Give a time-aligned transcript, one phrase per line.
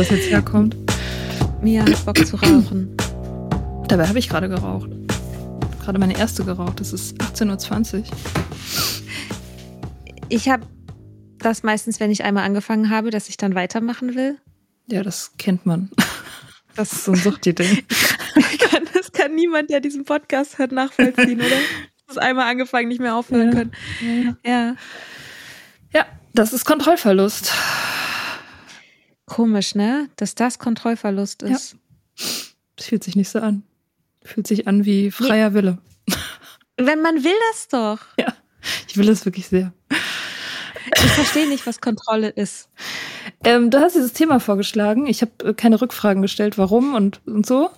[0.00, 0.76] Das jetzt herkommt.
[1.60, 2.96] Mia hat Bock zu rauchen.
[3.86, 4.88] Dabei habe ich gerade geraucht.
[5.84, 6.80] Gerade meine erste geraucht.
[6.80, 8.04] Das ist 18.20 Uhr.
[10.30, 10.64] Ich habe
[11.38, 14.38] das meistens, wenn ich einmal angefangen habe, dass ich dann weitermachen will.
[14.86, 15.90] Ja, das kennt man.
[16.76, 17.84] Das ist so ein Suchtidee.
[18.94, 21.48] das kann niemand, der diesen Podcast hört, nachvollziehen, oder?
[22.06, 23.52] Das einmal angefangen, nicht mehr aufhören Ja.
[23.52, 23.72] können.
[24.44, 24.76] Ja.
[25.92, 27.52] Ja, das ist Kontrollverlust.
[29.30, 30.10] Komisch, ne?
[30.16, 31.76] Dass das Kontrollverlust ist.
[32.74, 33.62] Das fühlt sich nicht so an.
[34.24, 35.78] Fühlt sich an wie freier Wille.
[36.76, 38.00] Wenn man will das doch.
[38.18, 38.34] Ja,
[38.88, 39.72] ich will es wirklich sehr.
[40.96, 42.68] Ich verstehe nicht, was Kontrolle ist.
[43.44, 45.06] Ähm, du hast dieses Thema vorgeschlagen.
[45.06, 47.70] Ich habe äh, keine Rückfragen gestellt, warum und, und so.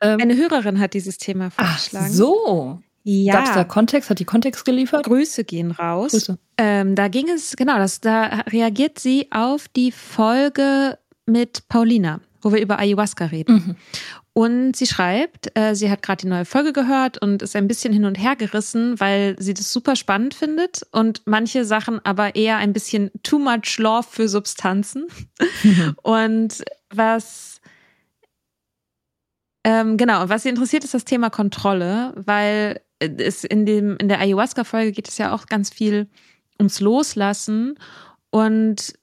[0.00, 2.12] Ähm, Eine Hörerin hat dieses Thema ach vorgeschlagen.
[2.14, 2.82] so.
[3.04, 3.34] Ja.
[3.34, 4.10] Gab es da Kontext?
[4.10, 5.04] Hat die Kontext geliefert?
[5.04, 6.12] Grüße gehen raus.
[6.12, 6.38] Grüße.
[6.58, 12.52] Ähm, da ging es, genau, das, da reagiert sie auf die Folge mit Paulina, wo
[12.52, 13.54] wir über Ayahuasca reden.
[13.54, 13.76] Mhm.
[14.32, 17.92] Und sie schreibt, äh, sie hat gerade die neue Folge gehört und ist ein bisschen
[17.92, 22.58] hin und her gerissen, weil sie das super spannend findet und manche Sachen aber eher
[22.58, 25.06] ein bisschen too much love für Substanzen.
[26.02, 27.60] und was
[29.64, 34.08] ähm, genau, und was sie interessiert, ist das Thema Kontrolle, weil es in dem in
[34.08, 36.08] der Ayahuasca-Folge geht es ja auch ganz viel
[36.58, 37.78] ums Loslassen
[38.30, 38.94] und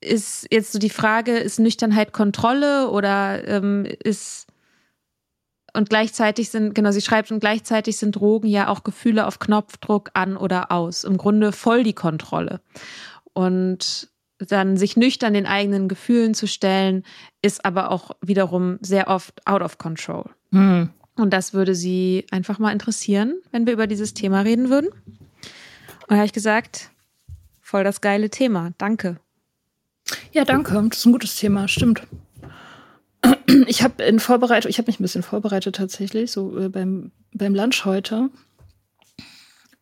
[0.00, 4.46] ist jetzt so die Frage, ist Nüchternheit Kontrolle oder ähm, ist
[5.76, 10.10] und gleichzeitig sind, genau, sie schreibt, und gleichzeitig sind Drogen ja auch Gefühle auf Knopfdruck
[10.14, 11.02] an oder aus.
[11.02, 12.60] Im Grunde voll die Kontrolle.
[13.32, 17.02] Und dann sich nüchtern den eigenen Gefühlen zu stellen,
[17.42, 20.30] ist aber auch wiederum sehr oft out of control.
[20.52, 20.90] Hm.
[21.16, 24.88] Und das würde sie einfach mal interessieren, wenn wir über dieses Thema reden würden.
[24.88, 26.90] Und da habe ich gesagt,
[27.60, 28.72] voll das geile Thema.
[28.78, 29.20] Danke.
[30.32, 30.72] Ja, danke.
[30.90, 32.02] Das ist ein gutes Thema, stimmt.
[33.68, 37.54] Ich habe in Vorbereitung, ich habe mich ein bisschen vorbereitet tatsächlich, so äh, beim, beim
[37.54, 38.28] Lunch heute.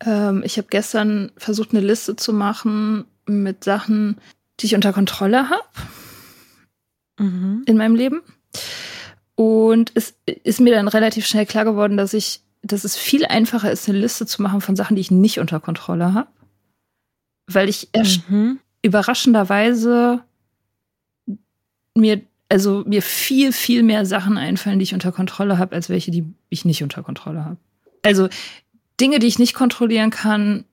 [0.04, 4.20] Ähm, ich habe gestern versucht, eine Liste zu machen mit Sachen,
[4.60, 5.64] die ich unter Kontrolle habe
[7.19, 7.62] Mhm.
[7.66, 8.22] in meinem Leben.
[9.34, 13.70] Und es ist mir dann relativ schnell klar geworden, dass ich, dass es viel einfacher
[13.72, 16.28] ist, eine Liste zu machen von Sachen, die ich nicht unter Kontrolle habe.
[17.47, 18.59] Weil ich erst Mhm.
[18.82, 20.23] überraschenderweise
[21.94, 26.11] mir, also mir viel, viel mehr Sachen einfallen, die ich unter Kontrolle habe, als welche,
[26.11, 27.56] die ich nicht unter Kontrolle habe.
[28.05, 28.28] Also
[29.00, 30.64] Dinge, die ich nicht kontrollieren kann,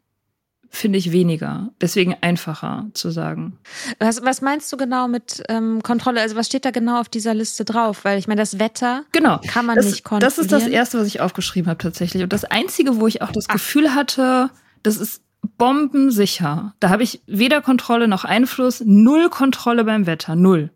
[0.69, 1.69] finde ich weniger.
[1.81, 3.57] Deswegen einfacher zu sagen.
[4.00, 6.21] Was, was meinst du genau mit ähm, Kontrolle?
[6.21, 8.06] Also was steht da genau auf dieser Liste drauf?
[8.06, 9.39] Weil ich meine, das Wetter Genau.
[9.48, 10.71] kann man das, nicht Das ist das kontrollieren.
[10.74, 12.21] Erste, was ich aufgeschrieben habe tatsächlich.
[12.24, 14.51] Und das Einzige, wo ich auch das Gefühl hatte,
[14.83, 15.21] das ist
[15.57, 16.74] bombensicher.
[16.80, 20.71] Da habe ich weder Kontrolle noch Einfluss, null Kontrolle beim Wetter, null.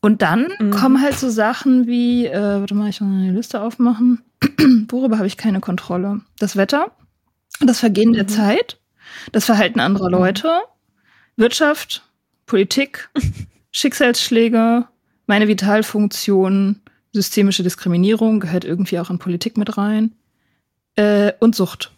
[0.00, 0.70] Und dann Mhm.
[0.72, 4.22] kommen halt so Sachen wie, äh, warte mal, ich muss eine Liste aufmachen.
[4.88, 6.22] Worüber habe ich keine Kontrolle?
[6.38, 6.90] Das Wetter,
[7.60, 8.14] das Vergehen Mhm.
[8.14, 8.78] der Zeit,
[9.32, 10.60] das Verhalten anderer Leute,
[11.36, 12.02] Wirtschaft,
[12.46, 13.10] Politik,
[13.70, 14.86] Schicksalsschläge,
[15.26, 16.80] meine Vitalfunktion,
[17.12, 20.12] systemische Diskriminierung gehört irgendwie auch in Politik mit rein
[20.96, 21.92] äh, und Sucht.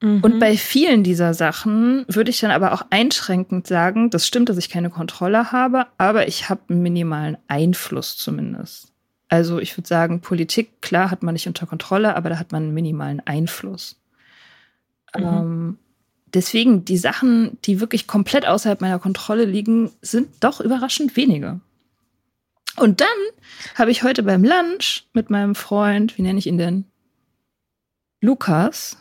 [0.00, 0.20] Mhm.
[0.22, 4.58] Und bei vielen dieser Sachen würde ich dann aber auch einschränkend sagen, das stimmt, dass
[4.58, 8.92] ich keine Kontrolle habe, aber ich habe einen minimalen Einfluss zumindest.
[9.28, 12.64] Also ich würde sagen, Politik, klar, hat man nicht unter Kontrolle, aber da hat man
[12.64, 14.01] einen minimalen Einfluss.
[15.16, 15.24] Mhm.
[15.24, 15.78] Ähm,
[16.34, 21.60] deswegen, die Sachen, die wirklich komplett außerhalb meiner Kontrolle liegen, sind doch überraschend wenige.
[22.76, 23.08] Und dann
[23.74, 26.84] habe ich heute beim Lunch mit meinem Freund, wie nenne ich ihn denn?
[28.20, 28.96] Lukas,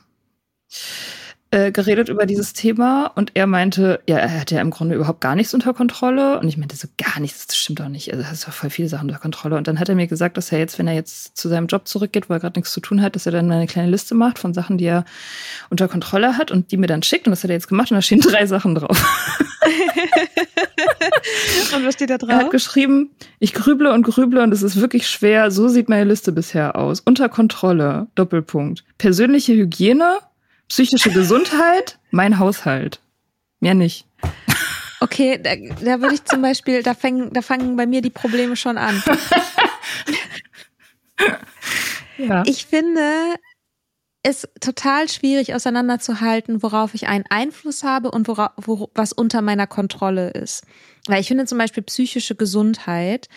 [1.52, 5.20] äh, geredet über dieses Thema und er meinte, ja, er hat ja im Grunde überhaupt
[5.20, 6.40] gar nichts unter Kontrolle.
[6.40, 8.10] Und ich meinte so, gar nichts, das stimmt doch nicht.
[8.12, 9.58] Also er hat doch voll viele Sachen unter Kontrolle.
[9.58, 11.90] Und dann hat er mir gesagt, dass er jetzt, wenn er jetzt zu seinem Job
[11.90, 14.40] zurückgeht, wo er gerade nichts zu tun hat, dass er dann eine kleine Liste macht
[14.40, 15.04] von Sachen, die er
[15.70, 17.28] unter Kontrolle hat und die mir dann schickt.
[17.28, 18.98] Und das hat er jetzt gemacht und da stehen drei Sachen drauf.
[21.76, 22.30] und was steht da drauf?
[22.30, 23.10] Er hat geschrieben,
[23.40, 25.52] ich grüble und grüble und es ist wirklich schwer.
[25.52, 27.02] So sieht meine Liste bisher aus.
[27.02, 28.86] Unter Kontrolle, Doppelpunkt.
[28.98, 30.20] Persönliche Hygiene,
[30.72, 33.02] Psychische Gesundheit, mein Haushalt.
[33.60, 34.08] Mehr nicht.
[35.02, 38.56] Okay, da, da würde ich zum Beispiel, da fangen, da fangen bei mir die Probleme
[38.56, 39.04] schon an.
[42.18, 42.44] ja.
[42.46, 43.02] Ich finde
[44.24, 49.68] es total schwierig auseinanderzuhalten, worauf ich einen Einfluss habe und wora, wo, was unter meiner
[49.68, 50.64] Kontrolle ist.
[51.06, 53.28] Weil ich finde zum Beispiel psychische Gesundheit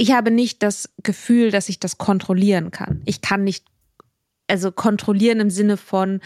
[0.00, 3.02] ich habe nicht das Gefühl, dass ich das kontrollieren kann.
[3.04, 3.64] Ich kann nicht
[4.48, 6.20] also kontrollieren im Sinne von,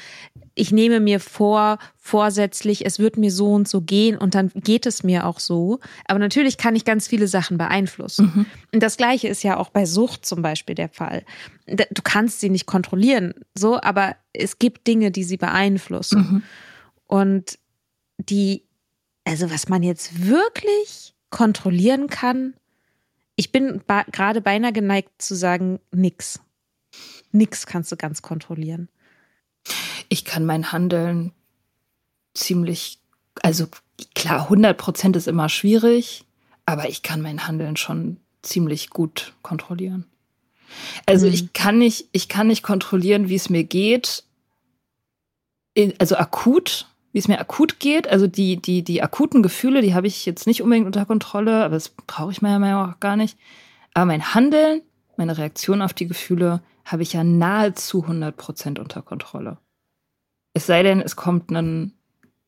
[0.55, 4.87] ich nehme mir vor, vorsätzlich, es wird mir so und so gehen und dann geht
[4.87, 5.81] es mir auch so.
[6.07, 8.33] Aber natürlich kann ich ganz viele Sachen beeinflussen.
[8.35, 8.47] Mhm.
[8.73, 11.25] Und das Gleiche ist ja auch bei Sucht zum Beispiel der Fall.
[11.67, 16.19] Du kannst sie nicht kontrollieren, so, aber es gibt Dinge, die sie beeinflussen.
[16.19, 16.43] Mhm.
[17.07, 17.59] Und
[18.19, 18.65] die,
[19.25, 22.55] also was man jetzt wirklich kontrollieren kann,
[23.37, 23.83] ich bin
[24.13, 26.41] gerade beinahe geneigt zu sagen, nix.
[27.33, 28.89] Nix kannst du ganz kontrollieren.
[30.09, 31.33] Ich kann mein Handeln
[32.35, 32.99] ziemlich,
[33.43, 33.67] also
[34.15, 36.25] klar, 100 Prozent ist immer schwierig,
[36.67, 40.07] aber ich kann mein Handeln schon ziemlich gut kontrollieren.
[41.07, 41.33] Also mhm.
[41.33, 44.25] ich kann nicht, ich kann nicht kontrollieren, wie es mir geht,
[45.99, 48.09] also akut, wie es mir akut geht.
[48.09, 51.75] Also die, die, die akuten Gefühle, die habe ich jetzt nicht unbedingt unter Kontrolle, aber
[51.75, 53.39] das brauche ich Meinung nach auch gar nicht.
[53.95, 54.83] Aber mein Handeln,
[55.23, 59.59] meine Reaktion auf die Gefühle, habe ich ja nahezu 100 Prozent unter Kontrolle.
[60.53, 61.93] Es sei denn, es kommt ein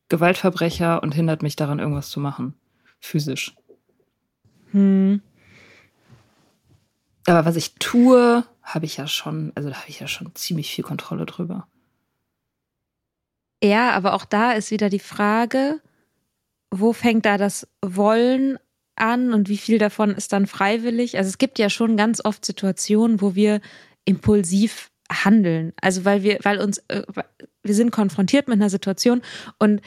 [0.09, 2.53] Gewaltverbrecher und hindert mich daran, irgendwas zu machen.
[2.99, 3.55] Physisch.
[4.71, 5.21] Hm.
[7.27, 10.69] Aber was ich tue, habe ich ja schon, also da habe ich ja schon ziemlich
[10.69, 11.67] viel Kontrolle drüber.
[13.63, 15.81] Ja, aber auch da ist wieder die Frage,
[16.71, 18.59] wo fängt da das Wollen
[18.95, 21.17] an und wie viel davon ist dann freiwillig?
[21.17, 23.61] Also es gibt ja schon ganz oft Situationen, wo wir
[24.05, 25.73] impulsiv handeln.
[25.81, 27.03] Also weil wir, weil uns, äh,
[27.63, 29.21] wir sind konfrontiert mit einer Situation
[29.59, 29.81] und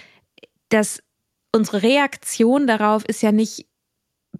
[0.68, 1.02] das,
[1.54, 3.66] unsere Reaktion darauf ist ja nicht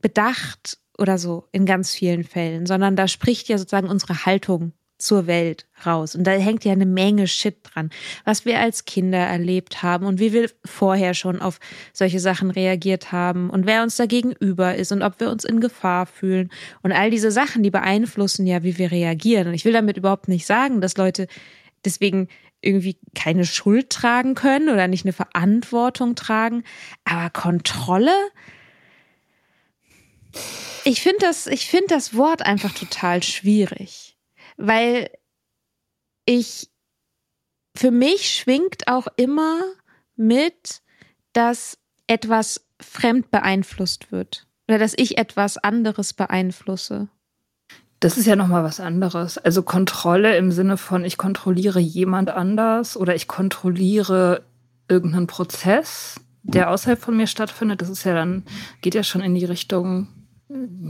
[0.00, 5.28] bedacht oder so in ganz vielen Fällen, sondern da spricht ja sozusagen unsere Haltung zur
[5.28, 6.14] Welt raus.
[6.14, 7.90] Und da hängt ja eine Menge Shit dran,
[8.24, 11.60] was wir als Kinder erlebt haben und wie wir vorher schon auf
[11.92, 15.60] solche Sachen reagiert haben und wer uns da gegenüber ist und ob wir uns in
[15.60, 16.50] Gefahr fühlen.
[16.82, 19.48] Und all diese Sachen, die beeinflussen ja, wie wir reagieren.
[19.48, 21.28] Und ich will damit überhaupt nicht sagen, dass Leute
[21.84, 22.28] deswegen
[22.60, 26.64] irgendwie keine Schuld tragen können oder nicht eine Verantwortung tragen.
[27.04, 28.14] Aber Kontrolle?
[30.84, 34.07] Ich finde das, ich finde das Wort einfach total schwierig
[34.58, 35.08] weil
[36.26, 36.68] ich,
[37.74, 39.60] für mich schwingt auch immer
[40.16, 40.82] mit,
[41.32, 47.08] dass etwas fremd beeinflusst wird oder dass ich etwas anderes beeinflusse.
[48.00, 49.38] Das ist ja noch mal was anderes.
[49.38, 54.44] Also Kontrolle im Sinne von ich kontrolliere jemand anders oder ich kontrolliere
[54.88, 57.82] irgendeinen Prozess, der außerhalb von mir stattfindet.
[57.82, 58.44] Das ist ja dann
[58.82, 60.08] geht ja schon in die Richtung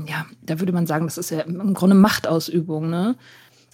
[0.06, 3.16] ja, da würde man sagen, das ist ja im Grunde Machtausübung, ne?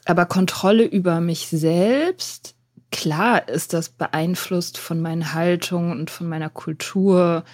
[0.05, 2.55] Aber Kontrolle über mich selbst,
[2.91, 7.45] klar ist das beeinflusst von meinen Haltungen und von meiner Kultur,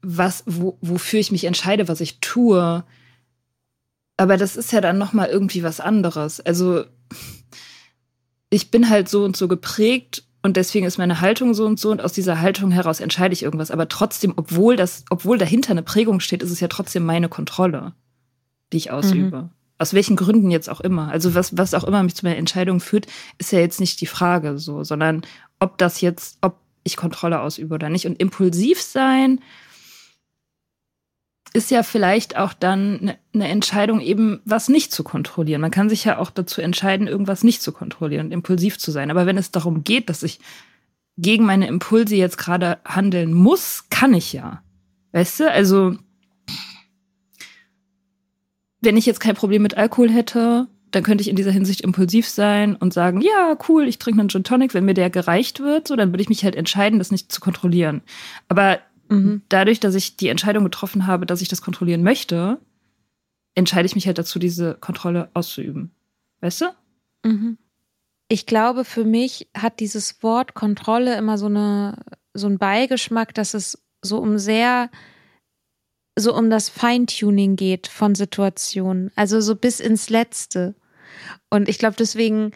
[0.00, 2.84] was, wo, wofür ich mich entscheide, was ich tue.
[4.16, 6.40] Aber das ist ja dann nochmal irgendwie was anderes.
[6.40, 6.84] Also,
[8.50, 11.90] ich bin halt so und so geprägt und deswegen ist meine Haltung so und so
[11.90, 13.70] und aus dieser Haltung heraus entscheide ich irgendwas.
[13.70, 17.92] Aber trotzdem, obwohl das, obwohl dahinter eine Prägung steht, ist es ja trotzdem meine Kontrolle,
[18.72, 19.42] die ich ausübe.
[19.42, 19.50] Mhm.
[19.78, 21.08] Aus welchen Gründen jetzt auch immer.
[21.08, 23.06] Also was, was auch immer mich zu meiner Entscheidung führt,
[23.38, 25.22] ist ja jetzt nicht die Frage so, sondern
[25.60, 28.06] ob das jetzt, ob ich Kontrolle ausübe oder nicht.
[28.06, 29.40] Und impulsiv sein
[31.54, 35.60] ist ja vielleicht auch dann eine ne Entscheidung, eben was nicht zu kontrollieren.
[35.60, 39.10] Man kann sich ja auch dazu entscheiden, irgendwas nicht zu kontrollieren und impulsiv zu sein.
[39.10, 40.40] Aber wenn es darum geht, dass ich
[41.16, 44.62] gegen meine Impulse jetzt gerade handeln muss, kann ich ja.
[45.12, 45.96] Weißt du, also
[48.80, 52.28] wenn ich jetzt kein Problem mit Alkohol hätte, dann könnte ich in dieser Hinsicht impulsiv
[52.28, 55.88] sein und sagen, ja, cool, ich trinke einen Gin Tonic, wenn mir der gereicht wird,
[55.88, 58.02] so, dann würde ich mich halt entscheiden, das nicht zu kontrollieren.
[58.48, 59.42] Aber mhm.
[59.48, 62.58] dadurch, dass ich die Entscheidung getroffen habe, dass ich das kontrollieren möchte,
[63.54, 65.90] entscheide ich mich halt dazu, diese Kontrolle auszuüben.
[66.40, 66.66] Weißt du?
[67.24, 67.58] Mhm.
[68.28, 71.98] Ich glaube, für mich hat dieses Wort Kontrolle immer so eine,
[72.34, 74.90] so einen Beigeschmack, dass es so um sehr
[76.18, 80.74] so um das Feintuning geht von Situationen, also so bis ins Letzte.
[81.50, 82.52] Und ich glaube, deswegen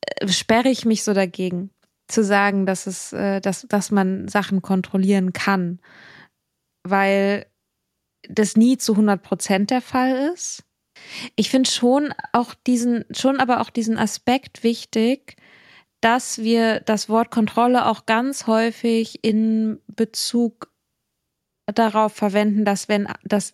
[0.00, 1.70] äh, sperre ich mich so dagegen,
[2.08, 5.80] zu sagen, dass es, äh, dass, dass man Sachen kontrollieren kann,
[6.84, 7.46] weil
[8.28, 10.64] das nie zu 100 Prozent der Fall ist.
[11.36, 15.36] Ich finde schon auch diesen, schon aber auch diesen Aspekt wichtig,
[16.00, 20.70] dass wir das Wort Kontrolle auch ganz häufig in Bezug
[21.74, 23.52] darauf verwenden, dass wenn dass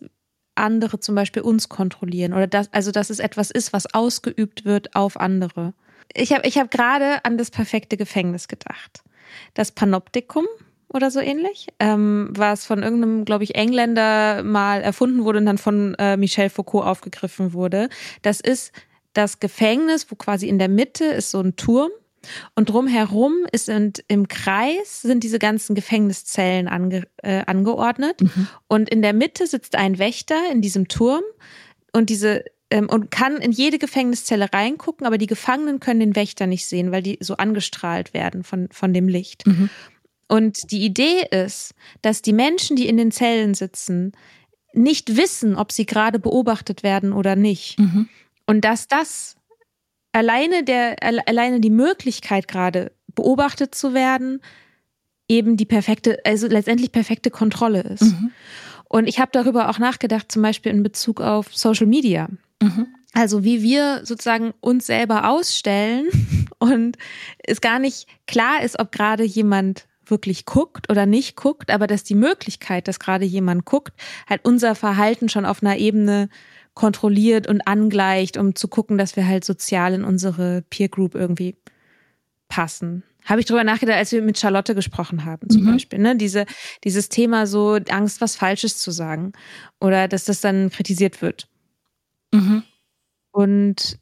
[0.55, 4.95] andere zum Beispiel uns kontrollieren oder dass also dass es etwas ist, was ausgeübt wird
[4.95, 5.73] auf andere.
[6.13, 9.03] Ich habe ich hab gerade an das perfekte Gefängnis gedacht.
[9.53, 10.45] Das Panoptikum
[10.87, 15.57] oder so ähnlich, ähm, was von irgendeinem, glaube ich, Engländer mal erfunden wurde und dann
[15.57, 17.89] von äh, Michel Foucault aufgegriffen wurde.
[18.21, 18.71] Das ist
[19.13, 21.91] das Gefängnis, wo quasi in der Mitte ist so ein Turm
[22.55, 28.21] und drumherum ist und im Kreis sind diese ganzen Gefängniszellen ange, äh, angeordnet.
[28.21, 28.47] Mhm.
[28.67, 31.23] Und in der Mitte sitzt ein Wächter in diesem Turm
[31.93, 36.47] und diese ähm, und kann in jede Gefängniszelle reingucken, aber die Gefangenen können den Wächter
[36.47, 39.45] nicht sehen, weil die so angestrahlt werden von, von dem Licht.
[39.45, 39.69] Mhm.
[40.27, 44.13] Und die Idee ist, dass die Menschen, die in den Zellen sitzen,
[44.73, 47.79] nicht wissen, ob sie gerade beobachtet werden oder nicht.
[47.79, 48.09] Mhm.
[48.47, 49.35] Und dass das
[50.15, 54.41] alleine der, alleine die Möglichkeit gerade beobachtet zu werden,
[55.27, 58.03] eben die perfekte, also letztendlich perfekte Kontrolle ist.
[58.03, 58.31] Mhm.
[58.87, 62.29] Und ich habe darüber auch nachgedacht, zum Beispiel in Bezug auf Social Media.
[62.61, 62.87] Mhm.
[63.13, 66.07] Also wie wir sozusagen uns selber ausstellen
[66.59, 66.97] und
[67.45, 72.03] es gar nicht klar ist, ob gerade jemand wirklich guckt oder nicht guckt, aber dass
[72.03, 73.93] die Möglichkeit, dass gerade jemand guckt,
[74.29, 76.29] halt unser Verhalten schon auf einer Ebene
[76.75, 81.55] kontrolliert und angleicht, um zu gucken, dass wir halt sozial in unsere Peer Group irgendwie
[82.47, 83.03] passen.
[83.23, 85.71] Habe ich drüber nachgedacht, als wir mit Charlotte gesprochen haben, zum mhm.
[85.71, 86.15] Beispiel, ne?
[86.15, 86.45] Diese,
[86.83, 89.33] dieses Thema so Angst, was Falsches zu sagen.
[89.79, 91.47] Oder dass das dann kritisiert wird.
[92.31, 92.61] Mhm.
[93.31, 93.97] Und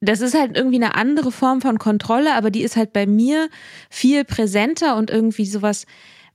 [0.00, 3.48] das ist halt irgendwie eine andere Form von Kontrolle, aber die ist halt bei mir
[3.88, 5.86] viel präsenter und irgendwie sowas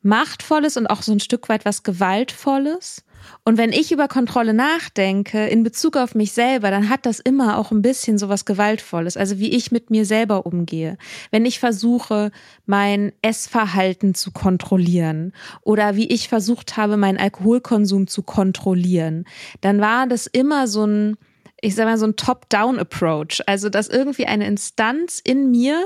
[0.02, 3.04] Machtvolles und auch so ein Stück weit was Gewaltvolles.
[3.44, 7.58] Und wenn ich über Kontrolle nachdenke in Bezug auf mich selber, dann hat das immer
[7.58, 9.18] auch ein bisschen so was Gewaltvolles.
[9.18, 10.98] Also wie ich mit mir selber umgehe.
[11.32, 12.32] Wenn ich versuche,
[12.66, 19.26] mein Essverhalten zu kontrollieren oder wie ich versucht habe, meinen Alkoholkonsum zu kontrollieren,
[19.62, 21.18] dann war das immer so ein,
[21.62, 23.42] ich sag mal, so ein Top-Down-Approach.
[23.48, 25.82] Also, dass irgendwie eine Instanz in mir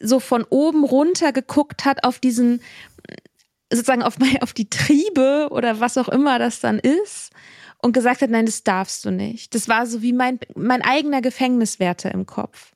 [0.00, 2.60] so von oben runter geguckt hat auf diesen
[3.70, 7.30] sozusagen auf, mein, auf die Triebe oder was auch immer das dann ist
[7.78, 9.54] und gesagt hat, nein, das darfst du nicht.
[9.54, 12.72] Das war so wie mein, mein eigener Gefängniswärter im Kopf.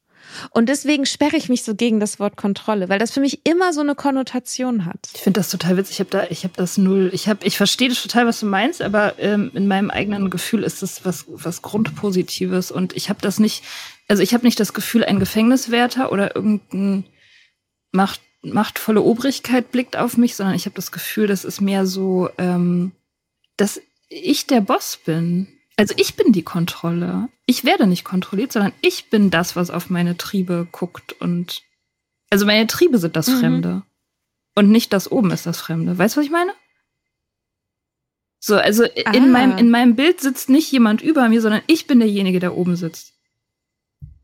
[0.50, 3.72] Und deswegen sperre ich mich so gegen das Wort Kontrolle, weil das für mich immer
[3.72, 5.11] so eine Konnotation hat.
[5.14, 5.94] Ich finde das total witzig.
[5.94, 7.11] Ich habe da, ich habe das null.
[7.12, 10.62] Ich habe, ich verstehe das total, was du meinst, aber ähm, in meinem eigenen Gefühl
[10.62, 13.62] ist das was, was Grundpositives und ich habe das nicht.
[14.08, 17.04] Also ich habe nicht das Gefühl, ein Gefängniswärter oder irgendein
[17.90, 22.28] Macht machtvolle Obrigkeit blickt auf mich, sondern ich habe das Gefühl, das ist mehr so,
[22.38, 22.92] ähm,
[23.56, 25.49] dass ich der Boss bin.
[25.76, 27.28] Also ich bin die Kontrolle.
[27.46, 31.62] Ich werde nicht kontrolliert, sondern ich bin das, was auf meine Triebe guckt und
[32.30, 33.38] also meine Triebe sind das mhm.
[33.38, 33.82] Fremde
[34.54, 35.96] und nicht das oben ist das Fremde.
[35.99, 36.52] Weißt du, was ich meine?
[38.38, 42.00] So, also in meinem in meinem Bild sitzt nicht jemand über mir, sondern ich bin
[42.00, 43.12] derjenige, der oben sitzt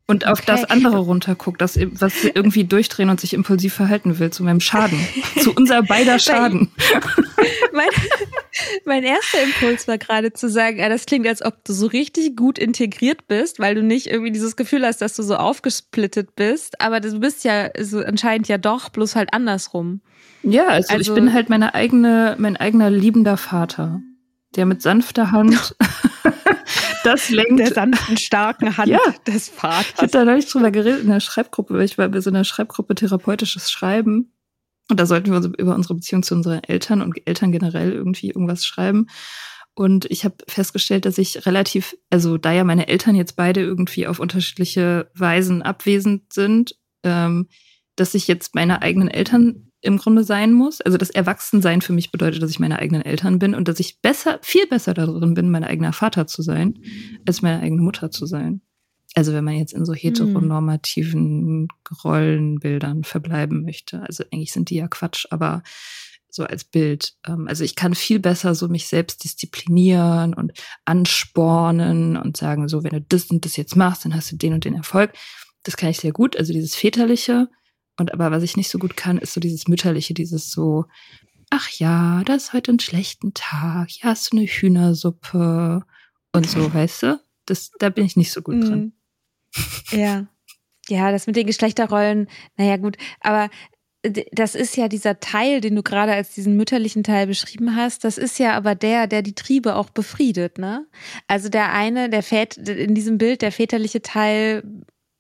[0.09, 0.47] und auf okay.
[0.47, 4.99] das andere runterguckt, das was irgendwie durchdrehen und sich impulsiv verhalten will, zu meinem Schaden,
[5.43, 6.73] zu unser beider Schaden.
[7.73, 7.89] mein,
[8.87, 12.37] mein erster Impuls war gerade zu sagen, ja, das klingt, als ob du so richtig
[12.37, 16.81] gut integriert bist, weil du nicht irgendwie dieses Gefühl hast, dass du so aufgesplittet bist,
[16.81, 20.01] aber du bist ja so anscheinend ja doch, bloß halt andersrum.
[20.43, 24.01] Ja, also, also ich bin halt meine eigene, mein eigener liebender Vater,
[24.57, 25.77] der mit sanfter Hand
[27.05, 27.59] das lenkt.
[27.59, 29.01] Der sanften, starken Hand ja.
[29.27, 29.93] des Vaters.
[29.95, 32.45] Ich habe da neulich drüber geredet in der Schreibgruppe, weil ich war bei so einer
[32.45, 34.33] Schreibgruppe therapeutisches Schreiben.
[34.91, 38.65] Und da sollten wir über unsere Beziehung zu unseren Eltern und Eltern generell irgendwie irgendwas
[38.65, 39.07] schreiben.
[39.75, 44.07] Und ich habe festgestellt, dass ich relativ, also da ja meine Eltern jetzt beide irgendwie
[44.07, 46.75] auf unterschiedliche Weisen abwesend sind,
[47.05, 47.49] ähm,
[47.95, 50.81] dass ich jetzt meine eigenen Eltern im Grunde sein muss.
[50.81, 54.01] Also das Erwachsensein für mich bedeutet, dass ich meine eigenen Eltern bin und dass ich
[54.01, 56.79] besser, viel besser darin bin, mein eigener Vater zu sein,
[57.27, 58.61] als meine eigene Mutter zu sein.
[59.15, 61.69] Also wenn man jetzt in so heteronormativen
[62.05, 64.03] Rollenbildern verbleiben möchte.
[64.03, 65.63] Also eigentlich sind die ja Quatsch, aber
[66.31, 67.15] so als Bild.
[67.27, 70.53] Ähm, also ich kann viel besser so mich selbst disziplinieren und
[70.85, 74.53] anspornen und sagen, so wenn du das und das jetzt machst, dann hast du den
[74.53, 75.13] und den Erfolg.
[75.63, 76.37] Das kann ich sehr gut.
[76.37, 77.49] Also dieses väterliche.
[77.99, 80.85] Und aber was ich nicht so gut kann, ist so dieses mütterliche, dieses so,
[81.51, 83.91] ach ja, das ist heute ein schlechten Tag.
[83.99, 85.83] Ja, hast du eine Hühnersuppe
[86.33, 87.21] und so, weißt du?
[87.47, 88.63] Das, da bin ich nicht so gut mhm.
[88.63, 88.93] drin.
[89.91, 90.27] Ja.
[90.89, 93.51] Ja, das mit den Geschlechterrollen, naja, gut, aber
[94.33, 98.05] das ist ja dieser Teil, den du gerade als diesen mütterlichen Teil beschrieben hast.
[98.05, 100.87] Das ist ja aber der, der die Triebe auch befriedet, ne?
[101.27, 104.63] Also der eine, der Vät in diesem Bild, der väterliche Teil,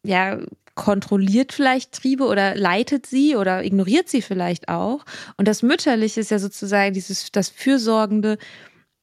[0.04, 0.38] ja,
[0.78, 5.04] kontrolliert vielleicht Triebe oder leitet sie oder ignoriert sie vielleicht auch.
[5.36, 8.38] Und das Mütterliche ist ja sozusagen dieses, das Fürsorgende,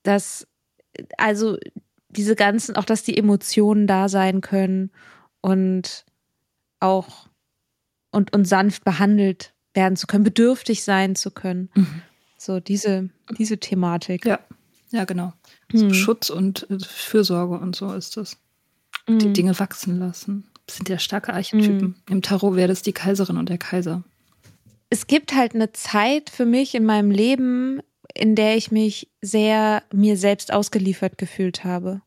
[0.01, 0.47] das,
[1.17, 1.57] also
[2.07, 4.89] diese ganzen, auch dass die Emotionen da sein können
[5.41, 6.05] und
[6.79, 7.27] auch
[8.09, 11.69] und, und sanft behandelt werden zu können, bedürftig sein zu können.
[11.75, 12.01] Mhm.
[12.37, 14.25] So diese, diese Thematik.
[14.25, 14.39] Ja,
[14.91, 15.33] ja, genau.
[15.73, 15.93] So mhm.
[15.93, 18.37] Schutz und äh, Fürsorge und so ist das.
[19.07, 19.19] Mhm.
[19.19, 20.47] Die Dinge wachsen lassen.
[20.69, 21.87] Sind ja starke Archetypen.
[21.87, 21.95] Mhm.
[22.09, 24.03] Im Tarot wäre das die Kaiserin und der Kaiser.
[24.89, 27.81] Es gibt halt eine Zeit für mich in meinem Leben,
[28.13, 32.01] in der ich mich sehr mir selbst ausgeliefert gefühlt habe.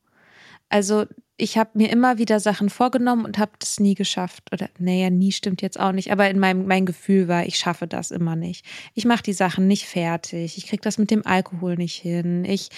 [0.69, 1.07] Also
[1.41, 4.53] ich habe mir immer wieder Sachen vorgenommen und habe das nie geschafft.
[4.53, 6.11] Oder naja, nie stimmt jetzt auch nicht.
[6.11, 8.67] Aber in meinem mein Gefühl war, ich schaffe das immer nicht.
[8.95, 10.59] Ich mache die Sachen nicht fertig.
[10.59, 12.45] Ich krieg das mit dem Alkohol nicht hin.
[12.45, 12.71] Ich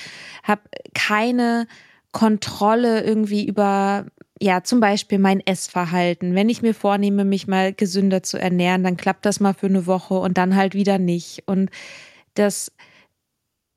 [0.43, 0.61] habe
[0.95, 1.67] keine
[2.13, 4.07] Kontrolle irgendwie über
[4.41, 6.35] ja, zum Beispiel mein Essverhalten.
[6.35, 9.87] Wenn ich mir vornehme, mich mal gesünder zu ernähren, dann klappt das mal für eine
[9.87, 11.43] Woche und dann halt wieder nicht.
[11.47, 11.71] Und
[12.35, 12.73] das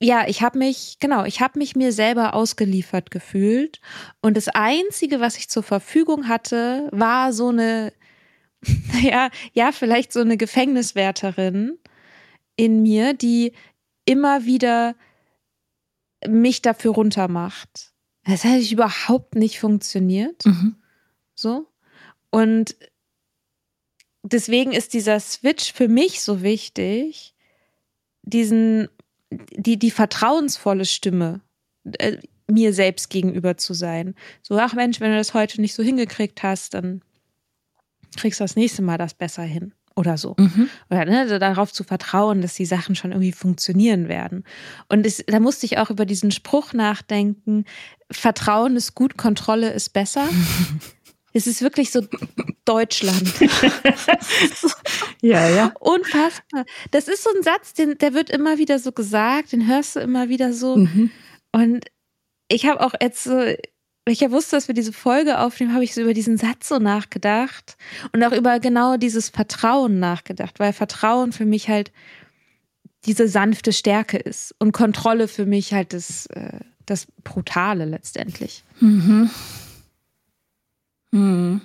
[0.04, 3.80] ja, ich habe mich, genau, ich habe mich mir selber ausgeliefert gefühlt.
[4.22, 7.94] Und das Einzige, was ich zur Verfügung hatte, war so eine,
[9.02, 11.78] ja, ja, vielleicht so eine Gefängniswärterin
[12.58, 13.54] in mir, die
[14.06, 14.96] immer wieder
[16.28, 17.93] mich dafür runtermacht.
[18.26, 20.46] Das hat überhaupt nicht funktioniert.
[20.46, 20.76] Mhm.
[21.36, 21.68] So.
[22.30, 22.76] Und
[24.24, 27.36] deswegen ist dieser Switch für mich so wichtig,
[28.24, 28.88] diesen
[29.32, 31.42] die, die vertrauensvolle Stimme
[31.98, 34.16] äh, mir selbst gegenüber zu sein.
[34.42, 37.02] So, ach Mensch, wenn du das heute nicht so hingekriegt hast, dann
[38.16, 39.74] kriegst du das nächste Mal das besser hin.
[39.96, 40.36] Oder so.
[40.40, 40.70] Mhm.
[40.90, 44.44] Oder ne, darauf zu vertrauen, dass die Sachen schon irgendwie funktionieren werden.
[44.90, 47.66] Und es, da musste ich auch über diesen Spruch nachdenken:
[48.10, 50.28] Vertrauen ist gut, Kontrolle ist besser.
[51.36, 52.02] Es ist wirklich so
[52.64, 53.34] Deutschland.
[55.22, 55.74] ja, ja.
[55.80, 56.64] Unfassbar.
[56.92, 60.00] Das ist so ein Satz, den, der wird immer wieder so gesagt, den hörst du
[60.00, 60.78] immer wieder so.
[60.78, 61.10] Mhm.
[61.52, 61.86] Und
[62.50, 63.56] ich habe auch jetzt so,
[64.06, 66.80] ich ja wusste, dass wir diese Folge aufnehmen, habe ich so über diesen Satz so
[66.80, 67.78] nachgedacht
[68.12, 71.92] und auch über genau dieses Vertrauen nachgedacht, weil Vertrauen für mich halt
[73.06, 78.64] diese sanfte Stärke ist und Kontrolle für mich halt das, äh, das Brutale letztendlich.
[78.80, 79.30] Mhm.
[81.12, 81.62] Hm.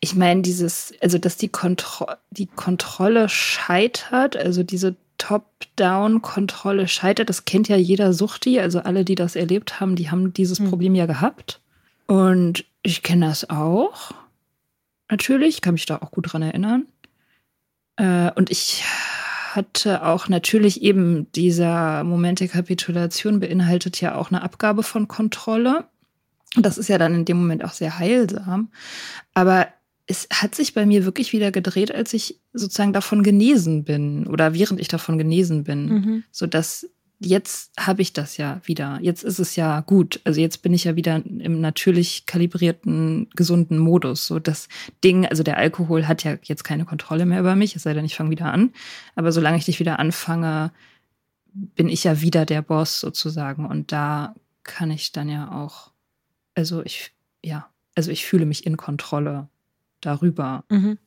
[0.00, 7.44] Ich meine, dieses, also dass die, Kontro die Kontrolle scheitert, also diese Top-Down-Kontrolle scheitert, das
[7.44, 10.68] kennt ja jeder Suchti, also alle, die das erlebt haben, die haben dieses hm.
[10.68, 11.60] Problem ja gehabt.
[12.06, 14.12] Und ich kenne das auch.
[15.10, 16.86] Natürlich, kann mich da auch gut dran erinnern.
[17.96, 18.84] Äh, und ich
[19.54, 25.84] hatte auch natürlich eben dieser Moment der Kapitulation beinhaltet ja auch eine Abgabe von Kontrolle.
[26.56, 28.70] Das ist ja dann in dem Moment auch sehr heilsam.
[29.32, 29.68] Aber
[30.06, 34.54] es hat sich bei mir wirklich wieder gedreht, als ich sozusagen davon genesen bin oder
[34.54, 36.24] während ich davon genesen bin, mhm.
[36.30, 36.88] so dass
[37.20, 38.98] jetzt habe ich das ja wieder.
[39.00, 40.20] Jetzt ist es ja gut.
[40.24, 44.26] Also jetzt bin ich ja wieder im natürlich kalibrierten, gesunden Modus.
[44.26, 44.68] So das
[45.02, 48.04] Ding, also der Alkohol hat ja jetzt keine Kontrolle mehr über mich, es sei denn,
[48.04, 48.72] ich fange wieder an.
[49.14, 50.70] Aber solange ich dich wieder anfange,
[51.54, 53.64] bin ich ja wieder der Boss sozusagen.
[53.64, 55.94] Und da kann ich dann ja auch
[56.54, 57.12] also ich,
[57.42, 59.48] ja, also ich fühle mich in Kontrolle
[60.06, 60.64] darüber.
[60.68, 60.98] Mhm.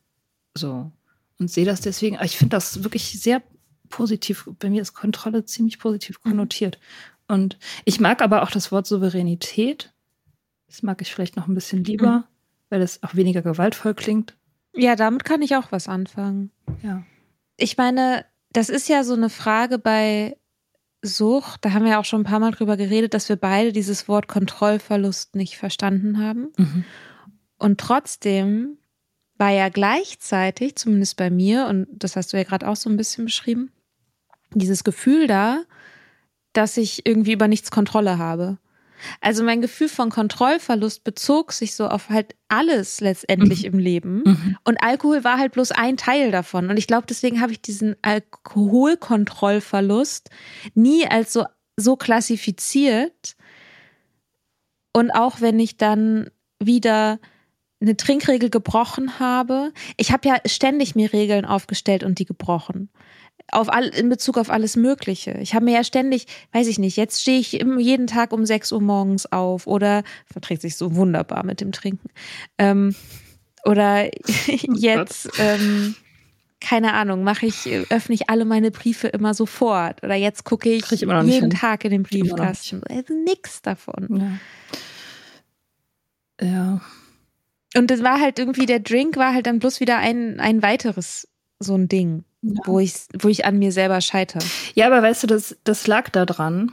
[0.56, 0.92] So.
[1.40, 3.44] Und sehe das deswegen, ich finde das wirklich sehr
[3.90, 4.50] positiv.
[4.60, 6.30] Bei mir ist Kontrolle ziemlich positiv mhm.
[6.30, 6.80] konnotiert.
[7.28, 7.36] Mhm.
[7.36, 9.94] Und ich mag aber auch das Wort Souveränität.
[10.68, 12.24] Das mag ich vielleicht noch ein bisschen lieber, mhm.
[12.70, 14.36] weil es auch weniger gewaltvoll klingt.
[14.76, 16.52] Ja, damit kann ich auch was anfangen.
[16.84, 17.04] Ja.
[17.58, 20.38] ich meine, das ist ja so eine Frage bei
[21.02, 21.64] Sucht.
[21.66, 24.08] Da haben wir ja auch schon ein paar Mal drüber geredet, dass wir beide dieses
[24.08, 26.50] Wort Kontrollverlust nicht verstanden haben.
[26.58, 26.84] Mhm.
[27.58, 28.78] Und trotzdem
[29.38, 32.98] war ja gleichzeitig, zumindest bei mir, und das hast du ja gerade auch so ein
[32.98, 33.72] bisschen beschrieben,
[34.54, 35.62] dieses Gefühl da,
[36.54, 38.58] dass ich irgendwie über nichts Kontrolle habe.
[39.22, 43.66] Also mein Gefühl von Kontrollverlust bezog sich so auf halt alles letztendlich mhm.
[43.66, 44.24] im Leben.
[44.26, 44.58] Mhm.
[44.64, 46.72] Und Alkohol war halt bloß ein Teil davon.
[46.72, 50.32] Und ich glaube, deswegen habe ich diesen Alkoholkontrollverlust
[50.74, 51.46] nie als so,
[51.76, 53.36] so klassifiziert.
[54.94, 57.20] Und auch wenn ich dann wieder
[57.80, 62.90] eine Trinkregel gebrochen habe, ich habe ja ständig mir Regeln aufgestellt und die gebrochen
[63.52, 65.38] auf all, in Bezug auf alles Mögliche.
[65.42, 68.72] Ich habe mir ja ständig, weiß ich nicht, jetzt stehe ich jeden Tag um 6
[68.74, 72.10] Uhr morgens auf oder verträgt sich so wunderbar mit dem Trinken.
[72.58, 72.96] Ähm,
[73.64, 74.10] oder
[74.48, 75.96] jetzt, ähm,
[76.60, 80.04] keine Ahnung, mache ich, öffne ich alle meine Briefe immer sofort.
[80.04, 81.50] Oder jetzt gucke ich, ich jeden hin.
[81.52, 82.82] Tag in den Briefkasten.
[82.90, 84.40] Also nix davon.
[86.42, 86.48] Ja.
[86.48, 86.82] ja.
[87.78, 91.28] Und das war halt irgendwie, der Drink war halt dann bloß wieder ein, ein weiteres
[91.60, 92.62] so ein Ding ja.
[92.66, 94.44] wo, ich, wo ich an mir selber scheitere.
[94.76, 96.72] Ja, aber weißt du, das, das lag da dran.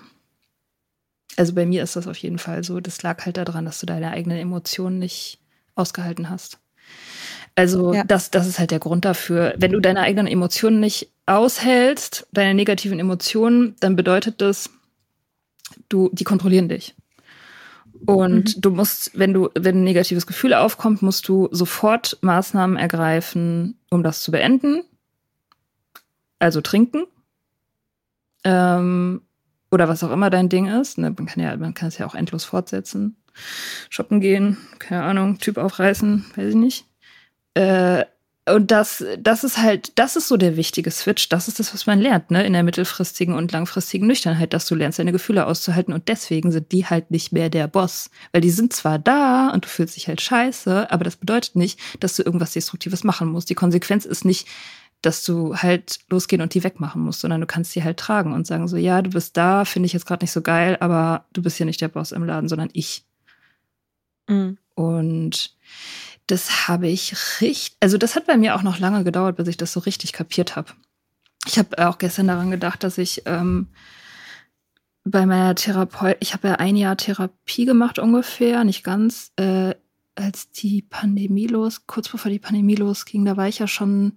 [1.36, 2.80] Also bei mir ist das auf jeden Fall so.
[2.80, 5.40] Das lag halt daran, dass du deine eigenen Emotionen nicht
[5.74, 6.58] ausgehalten hast.
[7.56, 8.04] Also ja.
[8.04, 9.54] das, das ist halt der Grund dafür.
[9.56, 14.70] Wenn du deine eigenen Emotionen nicht aushältst, deine negativen Emotionen, dann bedeutet das,
[15.88, 16.94] du, die kontrollieren dich.
[18.06, 18.60] Und mhm.
[18.60, 24.02] du musst, wenn du, wenn ein negatives Gefühl aufkommt, musst du sofort Maßnahmen ergreifen, um
[24.02, 24.82] das zu beenden
[26.44, 27.06] also trinken.
[28.44, 29.22] Ähm,
[29.70, 30.98] oder was auch immer dein Ding ist.
[30.98, 31.14] Ne?
[31.16, 33.16] Man kann ja, man kann es ja auch endlos fortsetzen.
[33.90, 36.86] Shoppen gehen, keine Ahnung, Typ aufreißen, weiß ich nicht.
[37.54, 38.04] Äh,
[38.46, 41.30] und das, das ist halt, das ist so der wichtige Switch.
[41.30, 44.74] Das ist das, was man lernt, ne, in der mittelfristigen und langfristigen Nüchternheit, dass du
[44.74, 45.94] lernst, deine Gefühle auszuhalten.
[45.94, 48.10] Und deswegen sind die halt nicht mehr der Boss.
[48.32, 51.80] Weil die sind zwar da und du fühlst dich halt scheiße, aber das bedeutet nicht,
[52.00, 53.48] dass du irgendwas Destruktives machen musst.
[53.48, 54.46] Die Konsequenz ist nicht,
[55.00, 58.46] dass du halt losgehen und die wegmachen musst, sondern du kannst die halt tragen und
[58.46, 61.42] sagen so, ja, du bist da, finde ich jetzt gerade nicht so geil, aber du
[61.42, 63.04] bist ja nicht der Boss im Laden, sondern ich.
[64.28, 64.58] Mhm.
[64.74, 65.54] Und
[66.26, 69.56] das habe ich richtig, also das hat bei mir auch noch lange gedauert, bis ich
[69.56, 70.72] das so richtig kapiert habe.
[71.46, 73.68] Ich habe auch gestern daran gedacht, dass ich ähm,
[75.04, 79.74] bei meiner Therapeutin, ich habe ja ein Jahr Therapie gemacht ungefähr, nicht ganz, äh,
[80.14, 84.12] als die Pandemie los, kurz bevor die Pandemie losging, da war ich ja schon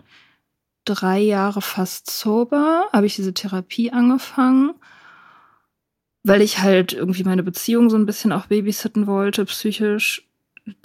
[0.85, 4.73] drei Jahre fast sober, habe ich diese Therapie angefangen,
[6.23, 10.26] weil ich halt irgendwie meine Beziehung so ein bisschen auch babysitten wollte, psychisch,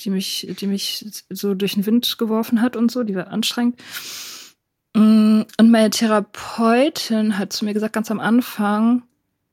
[0.00, 3.80] die mich, die mich so durch den Wind geworfen hat und so, die war anstrengend.
[4.94, 9.02] Mm, und meine Therapeutin hat zu mir gesagt, ganz am Anfang,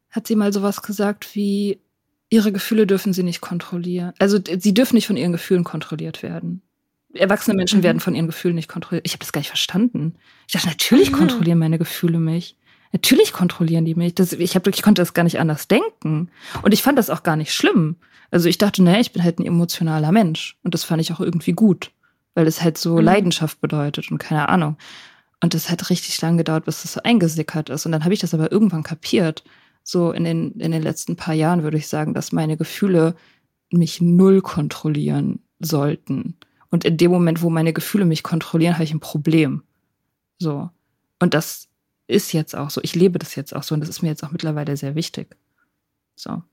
[0.10, 1.80] hat sie mal sowas gesagt wie,
[2.30, 4.14] ihre Gefühle dürfen sie nicht kontrollieren.
[4.20, 6.62] Also sie dürfen nicht von ihren Gefühlen kontrolliert werden
[7.14, 7.84] erwachsene Menschen mhm.
[7.84, 9.06] werden von ihren Gefühlen nicht kontrolliert.
[9.06, 10.16] Ich habe das gar nicht verstanden.
[10.48, 11.16] Ich dachte, natürlich mhm.
[11.16, 12.56] kontrollieren meine Gefühle mich.
[12.92, 14.16] Natürlich kontrollieren die mich.
[14.16, 16.30] Das, ich, hab, ich konnte das gar nicht anders denken.
[16.62, 17.98] Und ich fand das auch gar nicht schlimm.
[18.32, 20.58] Also ich dachte, naja, ich bin halt ein emotionaler Mensch.
[20.64, 21.92] Und das fand ich auch irgendwie gut.
[22.34, 23.04] Weil es halt so mhm.
[23.04, 24.78] Leidenschaft bedeutet und keine Ahnung.
[25.42, 27.86] Und das hat richtig lang gedauert, bis das so eingesickert ist.
[27.86, 29.44] Und dann habe ich das aber irgendwann kapiert.
[29.84, 33.16] So in den, in den letzten paar Jahren würde ich sagen, dass meine Gefühle
[33.72, 36.36] mich null kontrollieren sollten.
[36.72, 39.64] Und in dem Moment, wo meine Gefühle mich kontrollieren, habe ich ein Problem.
[40.38, 40.70] So.
[41.20, 41.69] Und das
[42.10, 42.82] ist jetzt auch so.
[42.84, 45.38] Ich lebe das jetzt auch so und das ist mir jetzt auch mittlerweile sehr wichtig.
[46.16, 46.44] So.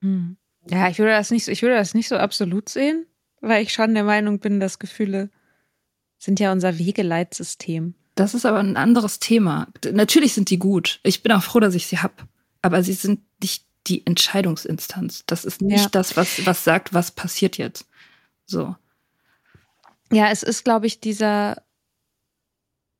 [0.00, 0.36] Hm.
[0.68, 3.06] Ja, ich würde das nicht, ich würde das nicht so absolut sehen,
[3.40, 5.30] weil ich schon der Meinung bin, dass Gefühle
[6.18, 7.94] sind ja unser Wegeleitsystem.
[8.16, 9.68] Das ist aber ein anderes Thema.
[9.92, 11.00] Natürlich sind die gut.
[11.02, 12.26] Ich bin auch froh, dass ich sie hab.
[12.62, 15.24] Aber sie sind nicht die Entscheidungsinstanz.
[15.26, 15.88] Das ist nicht ja.
[15.90, 17.86] das, was, was sagt, was passiert jetzt.
[18.46, 18.74] So.
[20.10, 21.62] Ja, es ist, glaube ich, dieser.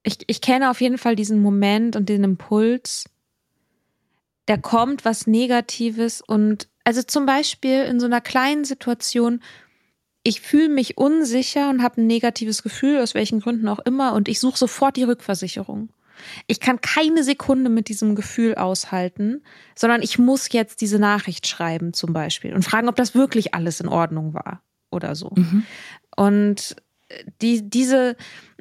[0.06, 3.06] Ich, ich kenne auf jeden Fall diesen Moment und den Impuls.
[4.46, 9.42] Da kommt was Negatives und also zum Beispiel in so einer kleinen Situation,
[10.22, 14.28] ich fühle mich unsicher und habe ein negatives Gefühl, aus welchen Gründen auch immer, und
[14.28, 15.88] ich suche sofort die Rückversicherung.
[16.46, 19.42] Ich kann keine Sekunde mit diesem Gefühl aushalten,
[19.74, 23.80] sondern ich muss jetzt diese Nachricht schreiben zum Beispiel und fragen, ob das wirklich alles
[23.80, 25.32] in Ordnung war oder so.
[25.34, 25.64] Mhm.
[26.16, 26.76] Und
[27.42, 28.16] die, diese,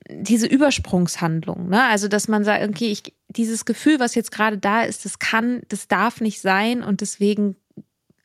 [0.10, 1.84] diese Übersprungshandlung, ne?
[1.86, 5.62] Also, dass man sagt, okay, ich, dieses Gefühl, was jetzt gerade da ist, das kann,
[5.70, 7.56] das darf nicht sein und deswegen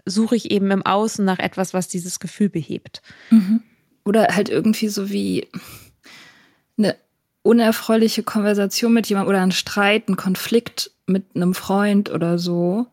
[0.04, 3.02] suche ich eben im Außen nach etwas, was dieses Gefühl behebt.
[3.30, 3.62] Mhm.
[4.04, 5.48] Oder halt irgendwie so wie
[6.76, 6.96] eine
[7.42, 12.86] unerfreuliche Konversation mit jemandem oder ein Streit, ein Konflikt mit einem Freund oder so,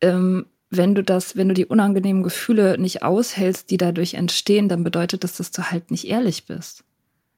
[0.00, 4.84] ähm, wenn du das, wenn du die unangenehmen Gefühle nicht aushältst, die dadurch entstehen, dann
[4.84, 6.84] bedeutet das, dass du halt nicht ehrlich bist.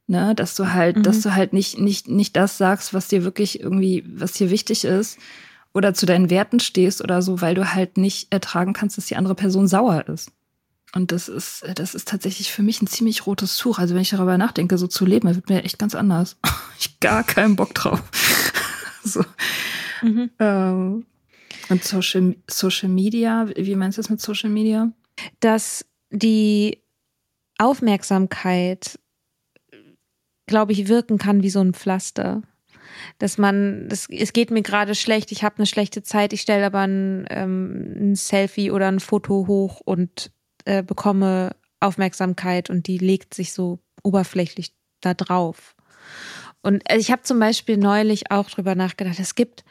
[0.06, 1.02] Ne, dass du halt, mhm.
[1.02, 4.84] dass du halt nicht, nicht, nicht das sagst, was dir wirklich irgendwie, was dir wichtig
[4.84, 5.18] ist
[5.72, 9.16] oder zu deinen Werten stehst oder so, weil du halt nicht ertragen kannst, dass die
[9.16, 10.30] andere Person sauer ist.
[10.94, 13.78] Und das ist, das ist tatsächlich für mich ein ziemlich rotes Tuch.
[13.78, 16.36] Also wenn ich darüber nachdenke, so zu leben, wird mir echt ganz anders.
[16.78, 18.00] ich gar keinen Bock drauf.
[19.02, 19.24] so.
[20.02, 20.30] Mhm.
[20.38, 21.06] Ähm,
[21.68, 24.92] und Social, Social Media, wie meinst du das mit Social Media?
[25.40, 26.78] Dass die
[27.58, 28.98] Aufmerksamkeit
[30.46, 32.42] glaube ich, wirken kann wie so ein Pflaster.
[33.18, 36.66] Dass man, das, es geht mir gerade schlecht, ich habe eine schlechte Zeit, ich stelle
[36.66, 40.30] aber ein, ähm, ein, Selfie oder ein Foto hoch und
[40.64, 45.74] äh, bekomme Aufmerksamkeit und die legt sich so oberflächlich da drauf.
[46.62, 49.64] Und äh, ich habe zum Beispiel neulich auch drüber nachgedacht, es gibt,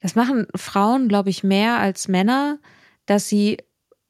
[0.00, 2.58] das machen Frauen, glaube ich, mehr als Männer,
[3.04, 3.58] dass sie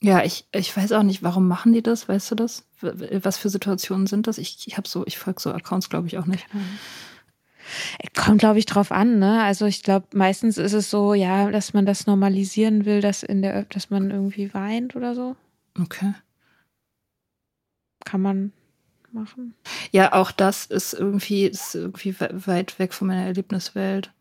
[0.00, 2.64] Ja, ich, ich weiß auch nicht, warum machen die das, weißt du das?
[2.80, 4.38] Was für Situationen sind das?
[4.38, 6.52] Ich, ich habe so, ich folge so Accounts, glaube ich, auch nicht.
[6.54, 6.78] Mhm.
[8.16, 9.42] Kommt, glaube ich, drauf an, ne?
[9.42, 13.42] Also ich glaube, meistens ist es so, ja, dass man das normalisieren will, dass in
[13.42, 15.36] der, dass man irgendwie weint oder so.
[15.80, 16.14] Okay.
[18.04, 18.52] Kann man
[19.12, 19.54] machen.
[19.92, 24.12] Ja, auch das ist irgendwie, ist irgendwie weit weg von meiner Erlebniswelt.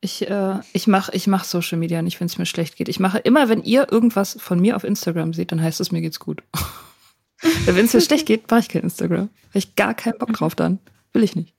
[0.00, 2.88] Ich, äh, ich mache ich mach Social Media nicht, wenn es mir schlecht geht.
[2.88, 6.00] Ich mache immer, wenn ihr irgendwas von mir auf Instagram seht, dann heißt es, mir
[6.00, 6.42] geht's gut.
[7.66, 9.28] wenn es mir schlecht geht, mache ich kein Instagram.
[9.48, 10.78] Habe ich gar keinen Bock drauf dann.
[11.12, 11.54] Will ich nicht.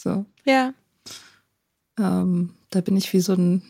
[0.00, 0.24] So.
[0.44, 0.72] Ja.
[1.98, 3.62] Ähm, da bin ich wie so ein,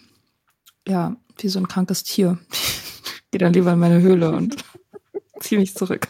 [0.86, 2.38] ja, wie so ein krankes Tier.
[3.32, 4.64] Gehe dann lieber in meine Höhle und
[5.40, 6.06] ziehe mich zurück.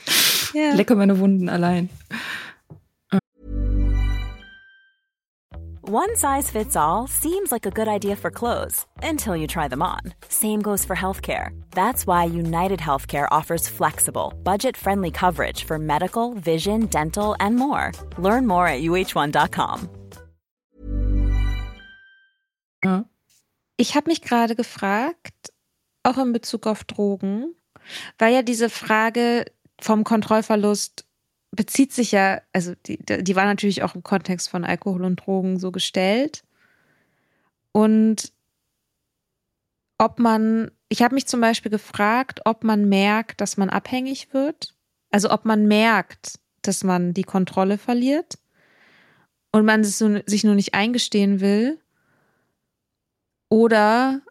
[0.52, 0.74] Ja.
[0.74, 1.88] Lecke meine Wunden allein.
[5.82, 9.82] One size fits all seems like a good idea for clothes until you try them
[9.82, 10.00] on.
[10.28, 11.48] Same goes for healthcare.
[11.72, 17.90] That's why United Healthcare offers flexible, budget friendly coverage for medical, vision, dental, and more.
[18.18, 19.99] Learn more at uh1.com.
[23.76, 25.52] Ich habe mich gerade gefragt,
[26.02, 27.54] auch in Bezug auf Drogen,
[28.18, 29.46] weil ja diese Frage
[29.80, 31.06] vom Kontrollverlust
[31.50, 35.58] bezieht sich ja, also die, die war natürlich auch im Kontext von Alkohol und Drogen
[35.58, 36.42] so gestellt.
[37.72, 38.32] Und
[39.98, 44.74] ob man, ich habe mich zum Beispiel gefragt, ob man merkt, dass man abhängig wird.
[45.10, 48.38] Also ob man merkt, dass man die Kontrolle verliert
[49.50, 51.80] und man sich nur nicht eingestehen will
[53.50, 54.22] oder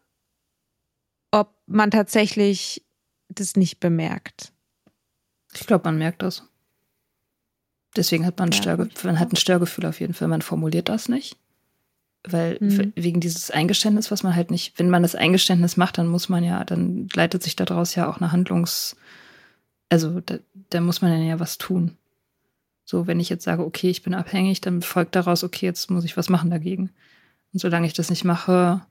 [1.30, 2.84] ob man tatsächlich
[3.28, 4.52] das nicht bemerkt.
[5.54, 6.42] Ich glaube, man merkt das.
[7.96, 10.28] Deswegen hat man, ja, Störge man hat ein Störgefühl auf jeden Fall.
[10.28, 11.36] Man formuliert das nicht.
[12.22, 12.92] Weil mhm.
[12.96, 16.44] wegen dieses Eingeständnis, was man halt nicht, wenn man das Eingeständnis macht, dann muss man
[16.44, 18.96] ja, dann leitet sich daraus ja auch eine Handlungs,
[19.88, 21.96] also da, da muss man dann ja was tun.
[22.84, 26.04] So, wenn ich jetzt sage, okay, ich bin abhängig, dann folgt daraus, okay, jetzt muss
[26.04, 26.90] ich was machen dagegen.
[27.52, 28.82] Und solange ich das nicht mache,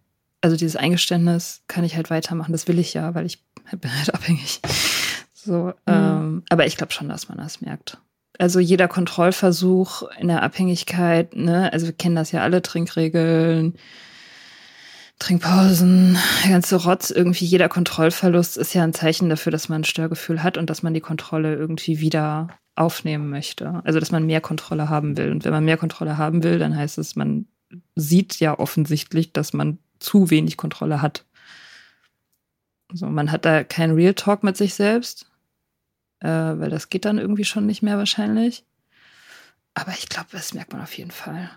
[0.42, 2.52] also dieses Eingeständnis, kann ich halt weitermachen.
[2.52, 4.62] Das will ich ja, weil ich bin halt abhängig.
[5.34, 5.74] So, mhm.
[5.88, 7.98] ähm, aber ich glaube schon, dass man das merkt.
[8.38, 13.76] Also jeder Kontrollversuch in der Abhängigkeit, ne, also wir kennen das ja alle, Trinkregeln,
[15.20, 19.86] Trinkpausen, der ganze Rotz, irgendwie jeder Kontrollverlust ist ja ein Zeichen dafür, dass man ein
[19.86, 23.82] Störgefühl hat und dass man die Kontrolle irgendwie wieder aufnehmen möchte.
[23.84, 25.32] Also dass man mehr Kontrolle haben will.
[25.32, 27.46] Und wenn man mehr Kontrolle haben will, dann heißt es, man
[27.96, 31.26] sieht ja offensichtlich, dass man zu wenig Kontrolle hat.
[32.90, 35.30] Also man hat da keinen Real Talk mit sich selbst
[36.20, 38.64] äh, weil das geht dann irgendwie schon nicht mehr wahrscheinlich.
[39.74, 41.50] Aber ich glaube, das merkt man auf jeden Fall.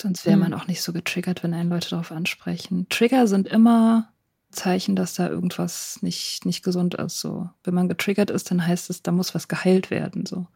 [0.00, 0.56] Sonst wäre man mhm.
[0.56, 2.86] auch nicht so getriggert, wenn einen Leute darauf ansprechen.
[2.88, 4.12] Trigger sind immer
[4.50, 7.20] Zeichen, dass da irgendwas nicht, nicht gesund ist.
[7.20, 7.50] So.
[7.64, 10.24] Wenn man getriggert ist, dann heißt es, da muss was geheilt werden.
[10.24, 10.46] So.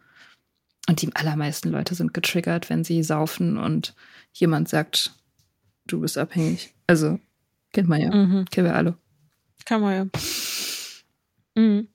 [0.88, 3.94] Und die allermeisten Leute sind getriggert, wenn sie saufen und
[4.32, 5.12] jemand sagt,
[5.86, 6.74] du bist abhängig.
[6.86, 7.18] Also,
[7.72, 8.14] kennt man ja.
[8.14, 8.44] Mhm.
[8.50, 8.96] Kennen wir alle.
[9.64, 10.20] Kann man ja.
[11.54, 11.88] Mhm.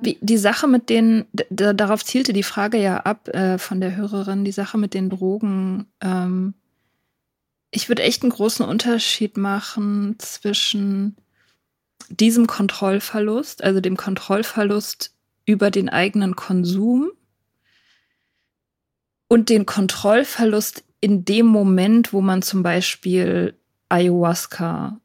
[0.00, 4.44] Wie, die Sache mit den, darauf zielte die Frage ja ab äh, von der Hörerin,
[4.44, 5.86] die Sache mit den Drogen.
[6.00, 6.54] Ähm,
[7.70, 11.16] ich würde echt einen großen Unterschied machen zwischen
[12.08, 17.10] diesem Kontrollverlust, also dem Kontrollverlust über den eigenen Konsum
[19.28, 23.54] und den Kontrollverlust in dem Moment, wo man zum Beispiel
[23.88, 25.00] Ayahuasca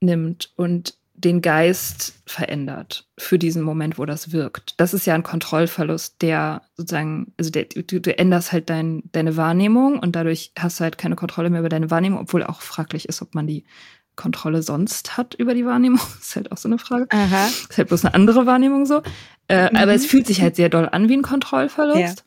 [0.00, 4.74] nimmt und den Geist verändert für diesen Moment, wo das wirkt.
[4.76, 9.36] Das ist ja ein Kontrollverlust, der sozusagen, also der, du, du änderst halt dein, deine
[9.36, 13.08] Wahrnehmung und dadurch hast du halt keine Kontrolle mehr über deine Wahrnehmung, obwohl auch fraglich
[13.08, 13.64] ist, ob man die
[14.14, 16.00] Kontrolle sonst hat über die Wahrnehmung.
[16.18, 17.06] Das ist halt auch so eine Frage.
[17.10, 17.46] Aha.
[17.46, 19.02] Das ist halt bloß eine andere Wahrnehmung so.
[19.48, 19.76] Äh, mhm.
[19.76, 22.18] Aber es fühlt sich halt sehr doll an wie ein Kontrollverlust.
[22.18, 22.25] Ja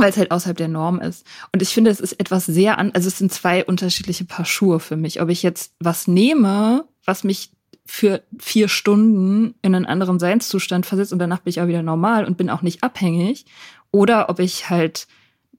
[0.00, 1.26] weil es halt außerhalb der Norm ist.
[1.52, 4.80] Und ich finde, es ist etwas sehr an, also es sind zwei unterschiedliche Paar Schuhe
[4.80, 5.20] für mich.
[5.20, 7.50] Ob ich jetzt was nehme, was mich
[7.86, 12.24] für vier Stunden in einen anderen Seinszustand versetzt und danach bin ich auch wieder normal
[12.24, 13.46] und bin auch nicht abhängig.
[13.90, 15.08] Oder ob ich halt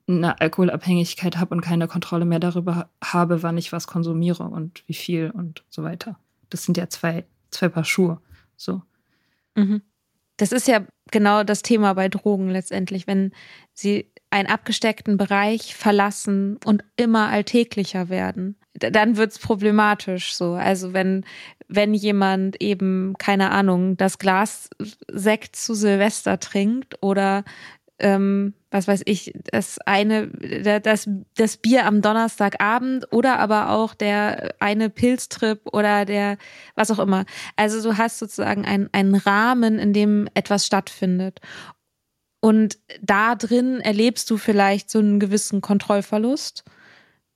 [0.08, 4.94] eine Alkoholabhängigkeit habe und keine Kontrolle mehr darüber habe, wann ich was konsumiere und wie
[4.94, 6.18] viel und so weiter.
[6.50, 8.20] Das sind ja zwei, zwei Paar Schuhe.
[8.56, 8.82] So.
[9.56, 9.82] Mhm.
[10.38, 13.32] Das ist ja genau das Thema bei Drogen letztendlich, wenn
[13.74, 18.56] sie einen abgesteckten Bereich verlassen und immer alltäglicher werden.
[18.74, 20.54] Dann wird's problematisch so.
[20.54, 21.26] Also wenn,
[21.68, 24.70] wenn jemand eben, keine Ahnung, das Glas
[25.12, 27.44] Sekt zu Silvester trinkt oder
[28.00, 34.56] ähm, was weiß ich, das eine, das, das Bier am Donnerstagabend oder aber auch der
[34.60, 36.38] eine Pilztrip oder der,
[36.76, 37.26] was auch immer.
[37.58, 41.42] Also du hast sozusagen einen, einen Rahmen, in dem etwas stattfindet.
[42.42, 46.66] Und da drin erlebst du vielleicht so einen gewissen Kontrollverlust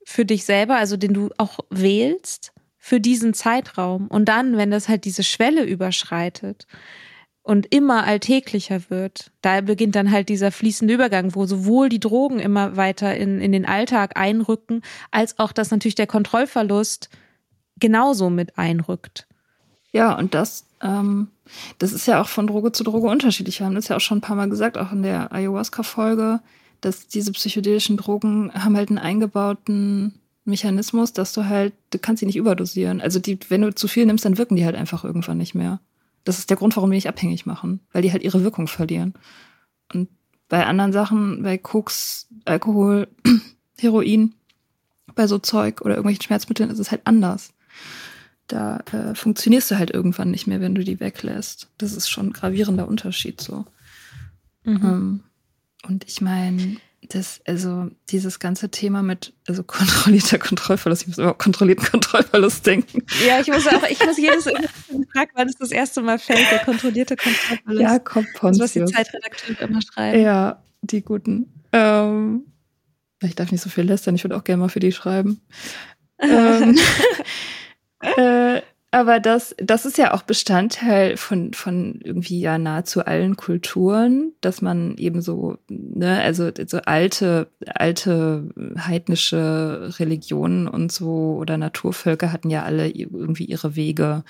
[0.04, 4.08] für dich selber, also den du auch wählst für diesen Zeitraum.
[4.08, 6.66] Und dann, wenn das halt diese Schwelle überschreitet
[7.44, 12.40] und immer alltäglicher wird, da beginnt dann halt dieser fließende Übergang, wo sowohl die Drogen
[12.40, 17.10] immer weiter in, in den Alltag einrücken, als auch, dass natürlich der Kontrollverlust
[17.80, 19.28] genauso mit einrückt.
[19.92, 21.30] Ja, und das ähm,
[21.80, 23.60] das ist ja auch von Droge zu Droge unterschiedlich.
[23.60, 26.42] Wir haben das ja auch schon ein paar Mal gesagt, auch in der Ayahuasca-Folge,
[26.82, 32.28] dass diese psychedelischen Drogen haben halt einen eingebauten Mechanismus, dass du halt, du kannst sie
[32.28, 33.02] nicht überdosieren.
[33.02, 35.80] Also die, wenn du zu viel nimmst, dann wirken die halt einfach irgendwann nicht mehr.
[36.24, 39.16] Das ist der Grund, warum die nicht abhängig machen, weil die halt ihre Wirkung verlieren.
[39.92, 40.10] Und
[40.48, 43.08] bei anderen Sachen, bei Koks, Alkohol,
[43.80, 44.36] Heroin,
[45.16, 47.55] bei so Zeug oder irgendwelchen Schmerzmitteln ist es halt anders
[48.48, 51.70] da äh, funktionierst du halt irgendwann nicht mehr, wenn du die weglässt.
[51.78, 53.66] Das ist schon ein gravierender Unterschied so.
[54.64, 54.82] Mhm.
[54.84, 55.24] Ähm,
[55.88, 56.78] und ich meine,
[57.10, 63.04] das, also dieses ganze Thema mit also kontrollierter Kontrollverlust, ich muss immer kontrollierten Kontrollverlust denken.
[63.26, 64.44] Ja, ich muss auch, ich muss jedes
[65.14, 67.82] fragen, wann es das erste Mal fällt, der kontrollierte Kontrollverlust.
[67.82, 68.74] Ja, kommt Pontius.
[68.74, 70.22] Das, was die Zeitredakteure immer schreiben.
[70.22, 71.52] Ja, die guten.
[71.72, 72.46] Ähm,
[73.22, 75.42] ich darf nicht so viel lästern, ich würde auch gerne mal für die schreiben.
[76.20, 76.78] ähm,
[78.18, 78.62] äh,
[78.96, 84.62] aber das, das ist ja auch Bestandteil von, von irgendwie ja nahezu allen Kulturen, dass
[84.62, 88.48] man eben so, ne, also so alte, alte
[88.80, 94.24] heidnische Religionen und so oder Naturvölker hatten ja alle irgendwie ihre Wege,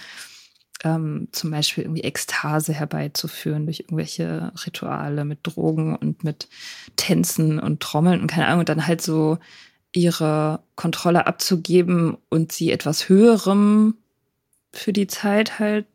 [0.84, 6.48] ähm, zum Beispiel irgendwie Ekstase herbeizuführen durch irgendwelche Rituale mit Drogen und mit
[6.96, 9.38] Tänzen und Trommeln und keine Ahnung, und dann halt so
[9.96, 13.96] ihre Kontrolle abzugeben und sie etwas Höherem
[14.74, 15.86] für die Zeit halt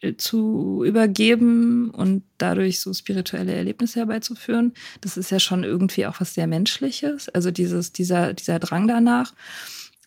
[0.00, 4.74] äh, zu übergeben und dadurch so spirituelle Erlebnisse herbeizuführen.
[5.00, 7.28] Das ist ja schon irgendwie auch was sehr Menschliches.
[7.28, 9.32] Also dieses, dieser, dieser Drang danach,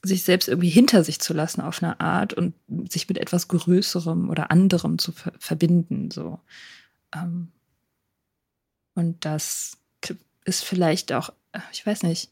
[0.02, 2.54] sich selbst irgendwie hinter sich zu lassen auf eine Art und
[2.90, 6.40] sich mit etwas Größerem oder anderem zu ver verbinden, so.
[7.16, 7.48] Ähm
[8.96, 9.78] und das
[10.46, 11.32] ist vielleicht auch,
[11.72, 12.30] ich weiß nicht,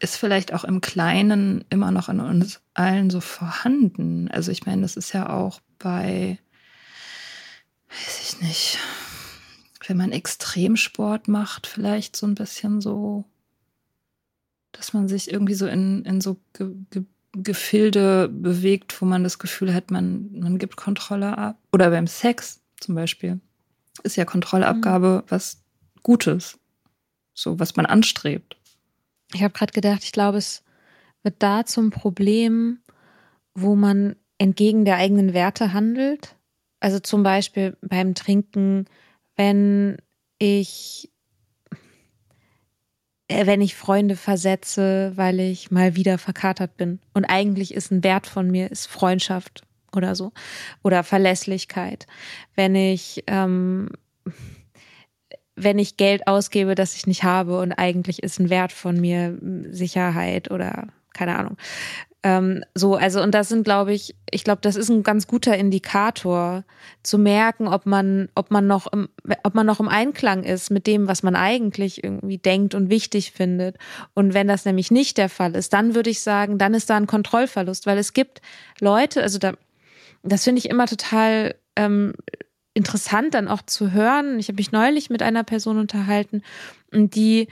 [0.00, 4.28] ist vielleicht auch im Kleinen immer noch in uns allen so vorhanden.
[4.30, 6.38] Also ich meine, das ist ja auch bei,
[7.88, 8.78] weiß ich nicht,
[9.86, 13.24] wenn man Extremsport macht, vielleicht so ein bisschen so,
[14.72, 17.04] dass man sich irgendwie so in, in so Ge Ge
[17.38, 21.58] Gefilde bewegt, wo man das Gefühl hat, man, man gibt Kontrolle ab.
[21.70, 23.40] Oder beim Sex zum Beispiel
[24.04, 25.30] ist ja Kontrollabgabe mhm.
[25.30, 25.62] was
[26.02, 26.58] Gutes,
[27.34, 28.56] so was man anstrebt.
[29.34, 30.62] Ich habe gerade gedacht, ich glaube, es
[31.22, 32.78] wird da zum Problem,
[33.54, 36.36] wo man entgegen der eigenen Werte handelt.
[36.80, 38.86] Also zum Beispiel beim Trinken,
[39.34, 39.96] wenn
[40.38, 41.10] ich
[43.28, 47.00] äh, wenn ich Freunde versetze, weil ich mal wieder verkatert bin.
[47.14, 49.62] Und eigentlich ist ein Wert von mir, ist Freundschaft
[49.94, 50.32] oder so.
[50.82, 52.06] Oder Verlässlichkeit.
[52.54, 53.88] Wenn ich ähm,
[55.56, 59.38] wenn ich Geld ausgebe, das ich nicht habe und eigentlich ist ein Wert von mir
[59.70, 61.56] Sicherheit oder keine Ahnung.
[62.22, 65.56] Ähm, so, also und das sind, glaube ich, ich glaube, das ist ein ganz guter
[65.56, 66.64] Indikator
[67.04, 69.08] zu merken, ob man, ob man noch, im,
[69.44, 73.30] ob man noch im Einklang ist mit dem, was man eigentlich irgendwie denkt und wichtig
[73.30, 73.76] findet.
[74.14, 76.96] Und wenn das nämlich nicht der Fall ist, dann würde ich sagen, dann ist da
[76.96, 78.42] ein Kontrollverlust, weil es gibt
[78.80, 79.52] Leute, also da,
[80.24, 82.12] das finde ich immer total ähm,
[82.76, 84.38] interessant dann auch zu hören.
[84.38, 86.42] Ich habe mich neulich mit einer Person unterhalten
[86.92, 87.48] und die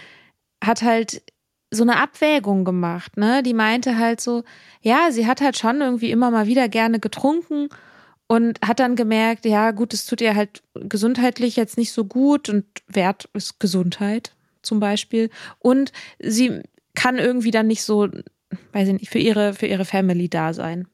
[0.63, 1.23] hat halt
[1.71, 3.43] so eine Abwägung gemacht, ne?
[3.43, 4.45] Die meinte halt so,
[4.83, 7.71] ja, sie hat halt schon irgendwie immer mal wieder gerne getrunken
[8.27, 12.51] und hat dann gemerkt, ja, gut, es tut ihr halt gesundheitlich jetzt nicht so gut
[12.51, 16.61] und Wert ist Gesundheit zum Beispiel und sie
[16.95, 18.09] kann irgendwie dann nicht so,
[18.73, 20.87] weiß ich nicht, für ihre für ihre Family da sein.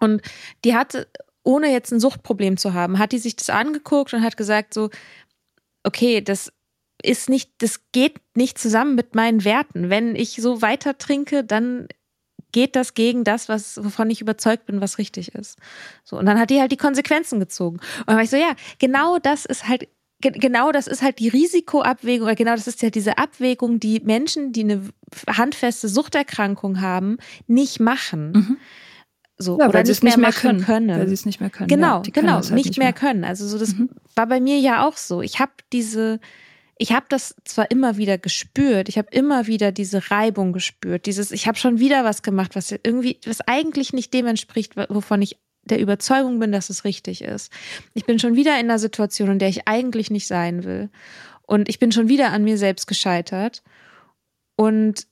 [0.00, 0.20] Und
[0.64, 1.08] die hat
[1.48, 4.90] ohne jetzt ein Suchtproblem zu haben, hat die sich das angeguckt und hat gesagt so,
[5.82, 6.52] okay, das
[7.02, 9.88] ist nicht, das geht nicht zusammen mit meinen Werten.
[9.88, 11.88] Wenn ich so weiter trinke, dann
[12.52, 15.58] geht das gegen das, was, wovon ich überzeugt bin, was richtig ist.
[16.04, 16.18] So.
[16.18, 17.78] Und dann hat die halt die Konsequenzen gezogen.
[18.00, 19.88] Und dann war ich so, ja, genau das ist halt,
[20.20, 24.52] genau das ist halt die Risikoabwägung, oder genau das ist ja diese Abwägung, die Menschen,
[24.52, 24.82] die eine
[25.26, 28.32] handfeste Suchterkrankung haben, nicht machen.
[28.32, 28.56] Mhm.
[29.38, 30.88] So, ja, oder nicht mehr, nicht mehr können, können.
[30.88, 31.68] Weil sie es nicht mehr können.
[31.68, 33.24] Genau, ja, genau, halt nicht, nicht, mehr können.
[33.24, 33.88] Also so das mhm.
[34.16, 35.22] war bei mir ja auch so.
[35.22, 36.18] Ich habe diese,
[36.76, 41.30] ich habe das zwar immer wieder gespürt, ich habe immer wieder diese Reibung gespürt, dieses,
[41.30, 45.38] ich habe schon wieder was gemacht, was irgendwie, was eigentlich nicht dem entspricht, wovon ich
[45.62, 47.52] der Überzeugung bin, dass es richtig ist.
[47.94, 50.90] Ich bin schon wieder in einer Situation, in der ich eigentlich nicht sein will.
[51.42, 53.62] Und ich bin schon wieder an mir selbst gescheitert.
[54.56, 55.06] Und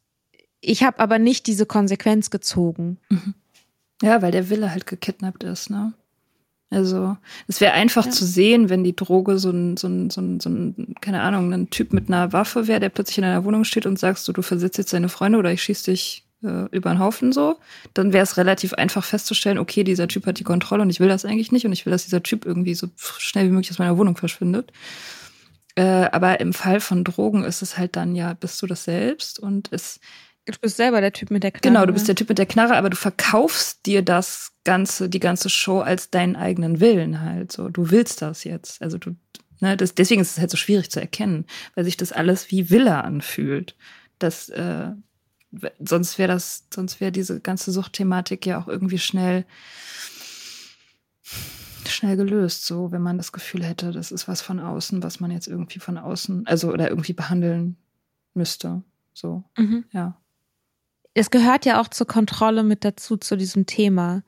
[0.60, 2.98] ich habe aber nicht diese Konsequenz gezogen.
[3.08, 3.34] Mhm.
[4.02, 5.92] Ja, weil der Wille halt gekidnappt ist, ne?
[6.68, 7.16] Also,
[7.46, 8.10] es wäre einfach ja.
[8.10, 11.52] zu sehen, wenn die Droge so ein, so ein, so ein, so ein, keine Ahnung,
[11.52, 14.32] ein Typ mit einer Waffe wäre, der plötzlich in einer Wohnung steht und sagst, so,
[14.32, 17.56] du versetzt jetzt deine Freunde oder ich schieß dich äh, über den Haufen so,
[17.94, 21.08] dann wäre es relativ einfach festzustellen, okay, dieser Typ hat die Kontrolle und ich will
[21.08, 23.78] das eigentlich nicht und ich will, dass dieser Typ irgendwie so schnell wie möglich aus
[23.78, 24.72] meiner Wohnung verschwindet.
[25.76, 29.38] Äh, aber im Fall von Drogen ist es halt dann ja, bist du das selbst
[29.38, 30.00] und es
[30.46, 31.62] Du bist selber der Typ mit der Knarre.
[31.62, 35.18] Genau, du bist der Typ mit der Knarre, aber du verkaufst dir das ganze, die
[35.18, 37.50] ganze Show als deinen eigenen Willen halt.
[37.50, 38.80] So, du willst das jetzt.
[38.80, 39.16] Also du,
[39.60, 42.70] ne, das, deswegen ist es halt so schwierig zu erkennen, weil sich das alles wie
[42.70, 43.74] Wille anfühlt.
[44.20, 44.90] Das, äh,
[45.80, 49.46] sonst wäre das, sonst wäre diese ganze Suchtthematik ja auch irgendwie schnell,
[51.88, 55.32] schnell gelöst, so, wenn man das Gefühl hätte, das ist was von außen, was man
[55.32, 57.76] jetzt irgendwie von außen, also oder irgendwie behandeln
[58.34, 58.84] müsste.
[59.12, 59.86] So, mhm.
[59.90, 60.16] ja
[61.16, 64.22] es gehört ja auch zur Kontrolle mit dazu, zu diesem Thema.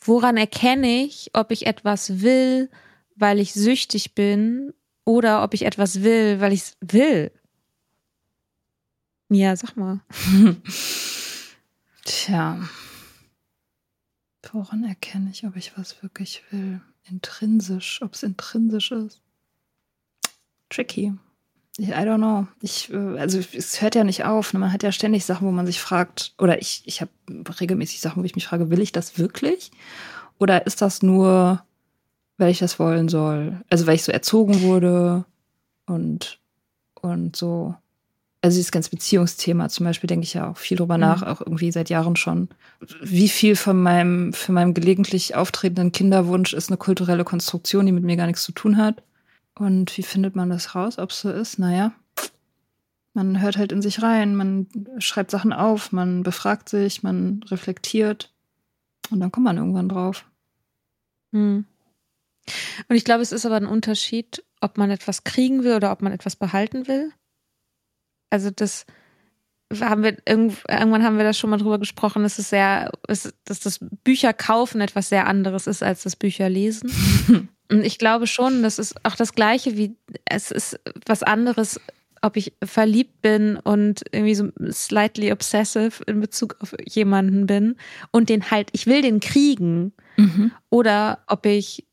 [0.00, 2.70] Woran erkenne ich, ob ich etwas will,
[3.16, 4.72] weil ich süchtig bin
[5.04, 7.32] oder ob ich etwas will, weil ich es will?
[9.28, 10.00] Mia, sag mal.
[12.04, 12.68] Tja.
[14.52, 16.80] Woran erkenne ich, ob ich was wirklich will?
[17.10, 19.20] Intrinsisch, ob es intrinsisch ist.
[20.70, 21.14] Tricky.
[21.80, 22.46] I don't know.
[22.60, 24.52] Ich, äh, also es hört ja nicht auf.
[24.52, 24.58] Ne?
[24.58, 27.10] Man hat ja ständig Sachen, wo man sich fragt, oder ich, ich habe
[27.60, 29.70] regelmäßig Sachen, wo ich mich frage, will ich das wirklich?
[30.38, 31.62] Oder ist das nur,
[32.36, 33.60] weil ich das wollen soll?
[33.70, 35.24] Also weil ich so erzogen wurde
[35.86, 36.40] und,
[37.00, 37.76] und so.
[38.42, 41.02] also dieses ganze Beziehungsthema zum Beispiel denke ich ja auch viel drüber mhm.
[41.02, 42.48] nach, auch irgendwie seit Jahren schon.
[43.00, 48.04] Wie viel von meinem, für meinem gelegentlich auftretenden Kinderwunsch ist eine kulturelle Konstruktion, die mit
[48.04, 49.02] mir gar nichts zu tun hat?
[49.58, 51.58] Und wie findet man das raus, ob es so ist?
[51.58, 51.92] Naja,
[53.12, 58.32] man hört halt in sich rein, man schreibt Sachen auf, man befragt sich, man reflektiert
[59.10, 60.24] und dann kommt man irgendwann drauf.
[61.32, 61.64] Hm.
[62.88, 66.02] Und ich glaube, es ist aber ein Unterschied, ob man etwas kriegen will oder ob
[66.02, 67.12] man etwas behalten will.
[68.30, 68.86] Also das
[69.74, 73.80] haben wir irgendwann haben wir da schon mal drüber gesprochen, dass es sehr, dass das
[74.04, 77.48] Bücher kaufen etwas sehr anderes ist als das Bücher lesen.
[77.70, 79.94] Und ich glaube schon, das ist auch das Gleiche wie
[80.24, 81.80] es ist was anderes,
[82.22, 87.76] ob ich verliebt bin und irgendwie so slightly obsessive in Bezug auf jemanden bin
[88.10, 89.92] und den halt, ich will den kriegen.
[90.16, 90.50] Mhm.
[90.70, 91.86] Oder ob ich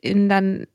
[0.00, 0.66] ihn dann,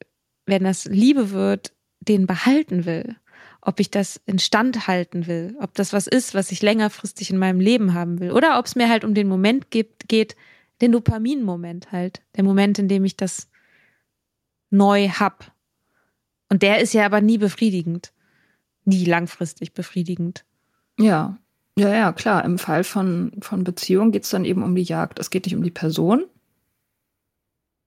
[0.46, 1.72] wenn das Liebe wird,
[2.02, 3.16] den behalten will
[3.62, 7.60] ob ich das instand halten will, ob das was ist, was ich längerfristig in meinem
[7.60, 10.36] Leben haben will, oder ob es mir halt um den Moment gibt, geht,
[10.82, 13.48] den Dopamin-Moment halt, der Moment, in dem ich das
[14.72, 15.52] neu hab.
[16.50, 18.12] Und der ist ja aber nie befriedigend,
[18.84, 20.44] nie langfristig befriedigend.
[21.00, 21.38] Ja,
[21.78, 22.44] ja, ja, klar.
[22.44, 25.20] Im Fall von, von Beziehung geht es dann eben um die Jagd.
[25.20, 26.26] Es geht nicht um die Person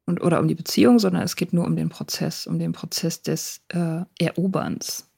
[0.07, 3.23] und, oder um die Beziehung, sondern es geht nur um den Prozess, um den Prozess
[3.23, 5.11] des äh, Eroberns.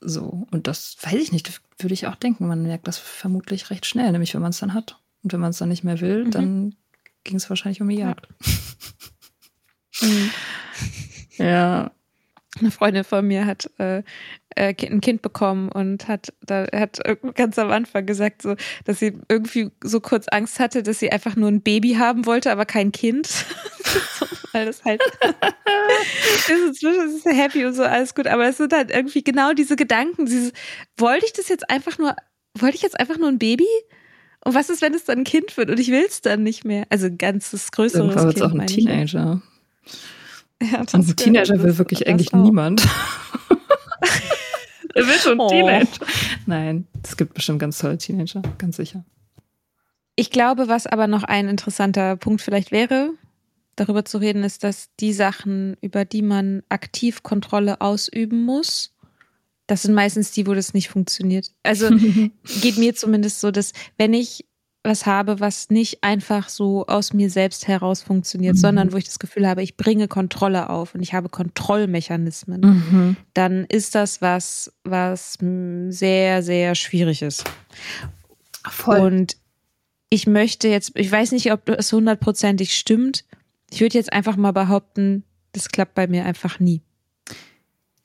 [0.00, 2.46] So, und das weiß ich nicht, würde ich auch denken.
[2.46, 5.00] Man merkt das vermutlich recht schnell, nämlich wenn man es dann hat.
[5.22, 6.30] Und wenn man es dann nicht mehr will, mhm.
[6.30, 6.74] dann
[7.24, 8.28] ging es wahrscheinlich um die Jagd.
[10.00, 10.08] Ja.
[10.08, 10.30] mhm.
[11.42, 11.90] Ja.
[12.60, 14.02] Eine Freundin von mir hat äh,
[14.56, 17.00] äh, ein Kind bekommen und hat da hat
[17.34, 21.34] ganz am Anfang gesagt, so, dass sie irgendwie so kurz Angst hatte, dass sie einfach
[21.34, 23.28] nur ein Baby haben wollte, aber kein Kind.
[24.52, 25.00] Weil das halt
[26.36, 29.76] ist inzwischen ist happy und so alles gut, aber es sind halt irgendwie genau diese
[29.76, 30.52] Gedanken, dieses
[30.98, 32.14] wollte ich das jetzt einfach nur
[32.58, 33.66] wollte ich jetzt einfach nur ein Baby?
[34.44, 36.64] Und was ist, wenn es dann ein Kind wird und ich will es dann nicht
[36.64, 36.84] mehr?
[36.90, 38.42] Also ein ganzes größeres Irgendwann Kind.
[38.42, 39.42] auch ein Teenager.
[40.72, 42.86] Ja, ein Teenager will wirklich eigentlich niemand.
[44.94, 45.48] Er will schon oh.
[45.48, 45.88] Teenager.
[46.46, 49.04] Nein, es gibt bestimmt ganz tolle Teenager, ganz sicher.
[50.16, 53.12] Ich glaube, was aber noch ein interessanter Punkt vielleicht wäre,
[53.76, 58.92] darüber zu reden, ist, dass die Sachen, über die man aktiv Kontrolle ausüben muss,
[59.66, 61.52] das sind meistens die, wo das nicht funktioniert.
[61.62, 61.88] Also
[62.60, 64.44] geht mir zumindest so, dass wenn ich
[64.84, 68.60] was habe, was nicht einfach so aus mir selbst heraus funktioniert, mhm.
[68.60, 73.16] sondern wo ich das Gefühl habe, ich bringe Kontrolle auf und ich habe Kontrollmechanismen, mhm.
[73.34, 75.38] dann ist das was, was
[75.88, 77.44] sehr, sehr schwierig ist.
[78.68, 78.98] Voll.
[78.98, 79.36] Und
[80.10, 83.24] ich möchte jetzt, ich weiß nicht, ob es hundertprozentig stimmt.
[83.70, 86.82] Ich würde jetzt einfach mal behaupten, das klappt bei mir einfach nie.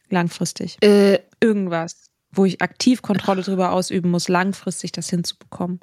[0.09, 0.77] Langfristig.
[0.81, 5.79] Äh, Irgendwas, wo ich aktiv Kontrolle drüber ausüben muss, langfristig das hinzubekommen.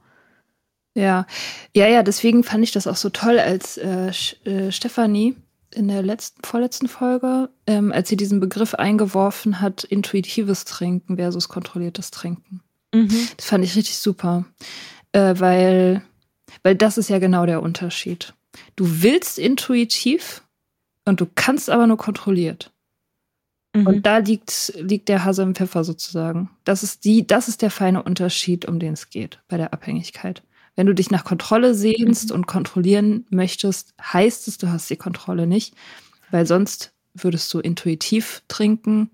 [0.94, 1.26] Ja,
[1.74, 4.12] ja, ja, deswegen fand ich das auch so toll, als äh,
[4.44, 5.36] äh, Stefanie
[5.74, 11.48] in der letzten, vorletzten Folge, ähm, als sie diesen Begriff eingeworfen hat, intuitives Trinken versus
[11.48, 12.60] kontrolliertes Trinken.
[12.94, 13.28] Mhm.
[13.36, 14.44] Das fand ich richtig super,
[15.10, 16.02] äh, weil,
[16.62, 18.34] weil das ist ja genau der Unterschied.
[18.76, 20.42] Du willst intuitiv
[21.04, 22.70] und du kannst aber nur kontrolliert.
[23.74, 23.86] Mhm.
[23.86, 26.50] Und da liegt, liegt der Hase im Pfeffer sozusagen.
[26.62, 30.44] Das ist die, das ist der feine Unterschied, um den es geht bei der Abhängigkeit.
[30.76, 32.36] Wenn du dich nach Kontrolle sehnst mhm.
[32.36, 35.74] und kontrollieren möchtest, heißt es, du hast die Kontrolle nicht,
[36.30, 39.10] weil sonst würdest du intuitiv trinken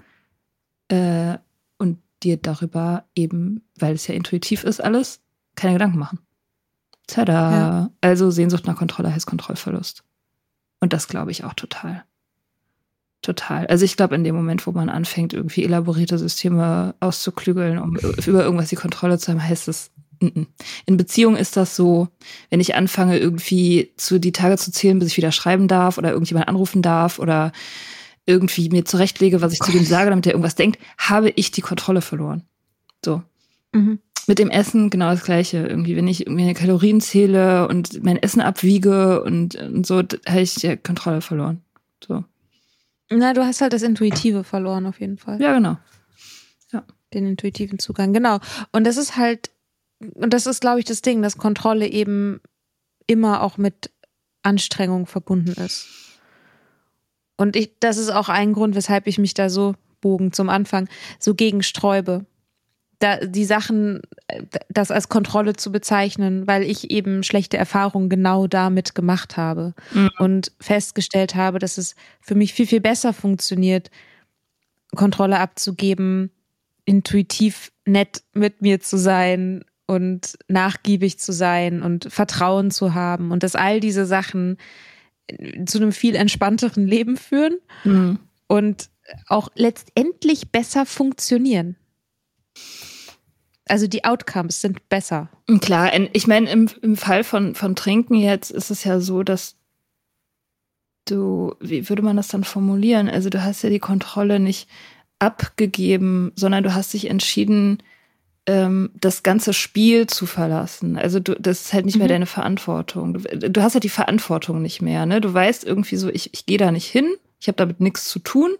[0.88, 1.36] äh,
[1.78, 5.20] und dir darüber eben, weil es ja intuitiv ist alles,
[5.54, 6.18] keine Gedanken machen.
[7.06, 7.50] Tada!
[7.52, 7.90] Ja.
[8.00, 10.04] Also Sehnsucht nach Kontrolle heißt Kontrollverlust.
[10.80, 12.04] Und das glaube ich auch total.
[13.22, 13.66] Total.
[13.66, 18.42] Also ich glaube, in dem Moment, wo man anfängt, irgendwie elaborierte Systeme auszuklügeln, um über
[18.42, 19.90] irgendwas die Kontrolle zu haben, heißt es,
[20.20, 22.08] in Beziehung ist das so,
[22.50, 26.10] wenn ich anfange, irgendwie zu die Tage zu zählen, bis ich wieder schreiben darf oder
[26.10, 27.52] irgendjemand anrufen darf oder
[28.26, 31.62] irgendwie mir zurechtlege, was ich zu dem sage, damit er irgendwas denkt, habe ich die
[31.62, 32.42] Kontrolle verloren.
[33.04, 33.22] So.
[33.72, 33.98] Mhm.
[34.26, 35.66] Mit dem Essen genau das Gleiche.
[35.66, 40.54] Irgendwie, wenn ich meine Kalorien zähle und mein Essen abwiege und, und so, habe ich
[40.54, 41.62] die Kontrolle verloren.
[42.06, 42.24] So.
[43.10, 45.40] Na, du hast halt das Intuitive verloren, auf jeden Fall.
[45.40, 45.78] Ja, genau.
[46.72, 46.84] Ja.
[47.12, 48.38] Den intuitiven Zugang, genau.
[48.70, 49.50] Und das ist halt
[50.14, 52.40] und das ist, glaube ich, das Ding, dass Kontrolle eben
[53.06, 53.90] immer auch mit
[54.42, 55.88] Anstrengung verbunden ist.
[57.36, 60.88] Und ich, das ist auch ein Grund, weshalb ich mich da so Bogen zum Anfang
[61.18, 62.24] so gegen sträube.
[62.98, 64.02] Da, die Sachen,
[64.68, 70.10] das als Kontrolle zu bezeichnen, weil ich eben schlechte Erfahrungen genau damit gemacht habe mhm.
[70.18, 73.90] und festgestellt habe, dass es für mich viel, viel besser funktioniert,
[74.94, 76.30] Kontrolle abzugeben,
[76.84, 83.42] intuitiv nett mit mir zu sein und nachgiebig zu sein und Vertrauen zu haben und
[83.42, 84.56] dass all diese Sachen
[85.66, 88.18] zu einem viel entspannteren Leben führen Mhm.
[88.46, 88.88] und
[89.26, 91.74] auch letztendlich besser funktionieren.
[93.66, 95.28] Also die Outcomes sind besser.
[95.60, 99.22] Klar, in- ich meine, im, im Fall von, von Trinken jetzt ist es ja so,
[99.24, 99.56] dass
[101.06, 103.08] du, wie würde man das dann formulieren?
[103.08, 104.68] Also du hast ja die Kontrolle nicht
[105.18, 107.82] abgegeben, sondern du hast dich entschieden,
[108.46, 110.96] ähm, das ganze Spiel zu verlassen.
[110.96, 112.10] Also du, das ist halt nicht mehr Mhm.
[112.12, 113.14] deine Verantwortung.
[113.14, 115.06] Du, du hast halt die Verantwortung nicht mehr.
[115.06, 115.20] Ne?
[115.20, 118.18] Du weißt irgendwie so, ich, ich gehe da nicht hin, ich habe damit nichts zu
[118.18, 118.52] tun,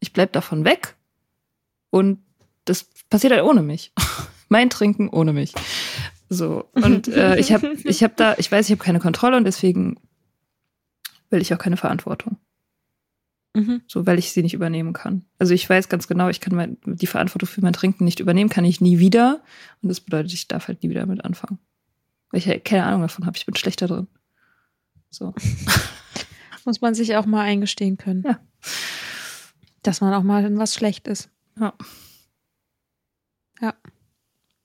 [0.00, 0.94] ich bleib davon weg
[1.90, 2.18] und
[2.64, 3.92] das passiert halt ohne mich.
[4.48, 5.52] mein Trinken ohne mich.
[6.28, 9.44] So und äh, ich habe, ich habe da, ich weiß, ich habe keine Kontrolle und
[9.44, 9.96] deswegen
[11.30, 12.36] will ich auch keine Verantwortung.
[13.54, 13.82] Mhm.
[13.86, 15.24] So, weil ich sie nicht übernehmen kann.
[15.38, 18.50] Also ich weiß ganz genau, ich kann mein, die Verantwortung für mein Trinken nicht übernehmen,
[18.50, 19.42] kann ich nie wieder.
[19.80, 21.58] Und das bedeutet, ich darf halt nie wieder damit anfangen.
[22.30, 23.36] Weil ich halt keine Ahnung davon habe.
[23.36, 24.08] Ich bin schlechter drin.
[25.08, 25.34] So.
[26.64, 28.24] Muss man sich auch mal eingestehen können.
[28.26, 28.40] Ja.
[29.82, 31.30] Dass man auch mal in was schlecht ist.
[31.58, 31.74] Ja.
[33.60, 33.74] Ja.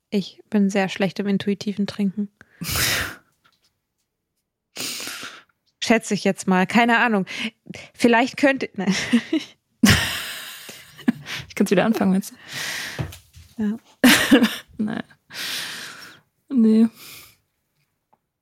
[0.10, 2.30] Ich bin sehr schlecht im intuitiven Trinken.
[5.90, 6.68] Schätze ich jetzt mal.
[6.68, 7.26] Keine Ahnung.
[7.96, 8.70] Vielleicht könnte.
[8.76, 8.94] Nein.
[11.48, 12.22] Ich kann es wieder anfangen,
[13.58, 13.64] du?
[13.64, 13.80] Ja.
[14.78, 15.02] Nein.
[16.54, 16.88] Nee.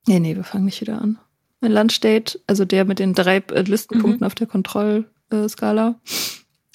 [0.08, 1.20] Nee, nee, wir fangen nicht wieder an.
[1.62, 6.02] Mein Lunchdate, also der mit den drei äh, Listenpunkten auf der Kontrollskala,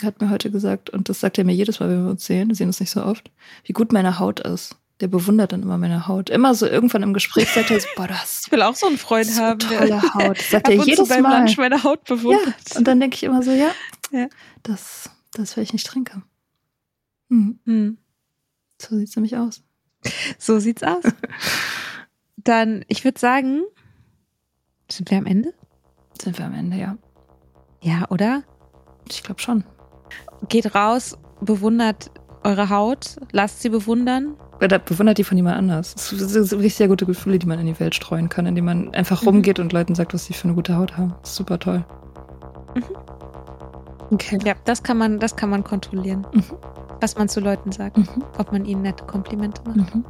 [0.03, 2.49] hat mir heute gesagt, und das sagt er mir jedes Mal, wenn wir uns sehen,
[2.49, 3.31] wir sehen uns nicht so oft,
[3.65, 4.75] wie gut meine Haut ist.
[5.03, 6.31] Der bewundert dann immer meine Haut.
[6.31, 8.87] Immer so irgendwann im Gespräch sagt er so, boah, du hast Ich will auch so
[8.87, 9.59] einen Freund so haben.
[9.59, 10.39] tolle Haut.
[10.39, 11.39] Das sagt er jedes beim Mal.
[11.41, 12.55] Lunch meine Haut Ja, bewundert.
[12.77, 13.73] und dann denke ich immer so, ja,
[14.13, 14.29] Ja.
[14.63, 16.23] das, das, weil ich nicht trinke.
[17.31, 17.99] Hm, Hm.
[18.81, 19.63] so sieht's nämlich aus.
[20.39, 21.03] So sieht's aus.
[22.37, 23.63] Dann, ich würde sagen,
[24.91, 25.53] sind wir am Ende?
[26.21, 26.97] Sind wir am Ende, ja.
[27.81, 28.43] Ja, oder?
[29.09, 29.65] Ich glaube schon.
[30.49, 32.11] Geht raus, bewundert
[32.45, 34.37] eure Haut, lasst sie bewundern.
[34.63, 35.95] Oder bewundert die von jemand anders.
[35.95, 38.85] Das sind wirklich sehr gute Gefühle, die man in die Welt streuen kann, indem man
[38.87, 38.91] Mhm.
[38.95, 41.15] einfach rumgeht und Leuten sagt, was sie für eine gute Haut haben.
[41.23, 41.85] Das ist super toll.
[44.11, 44.39] Okay.
[44.45, 46.45] Ja, das kann man, das kann man kontrollieren, Mhm.
[47.01, 48.07] was man zu Leuten sagt, Mhm.
[48.39, 49.95] ob man ihnen nette Komplimente macht.
[49.95, 50.05] Mhm.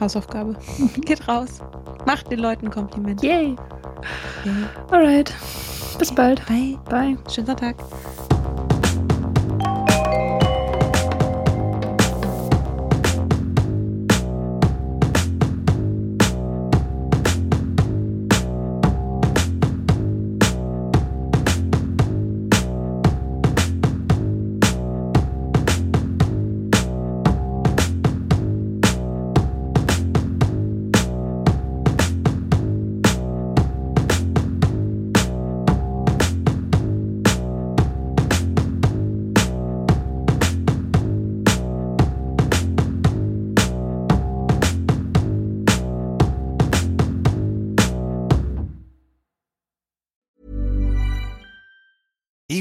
[0.00, 0.54] Hausaufgabe.
[1.04, 1.60] Geht raus.
[2.06, 3.26] Macht den Leuten Komplimente.
[3.26, 3.56] Yay.
[4.44, 4.54] Yay.
[4.90, 5.34] Alright.
[5.98, 6.44] Bis bald.
[6.46, 6.78] Bye.
[6.88, 7.18] Bye.
[7.28, 7.74] Schönen Sonntag.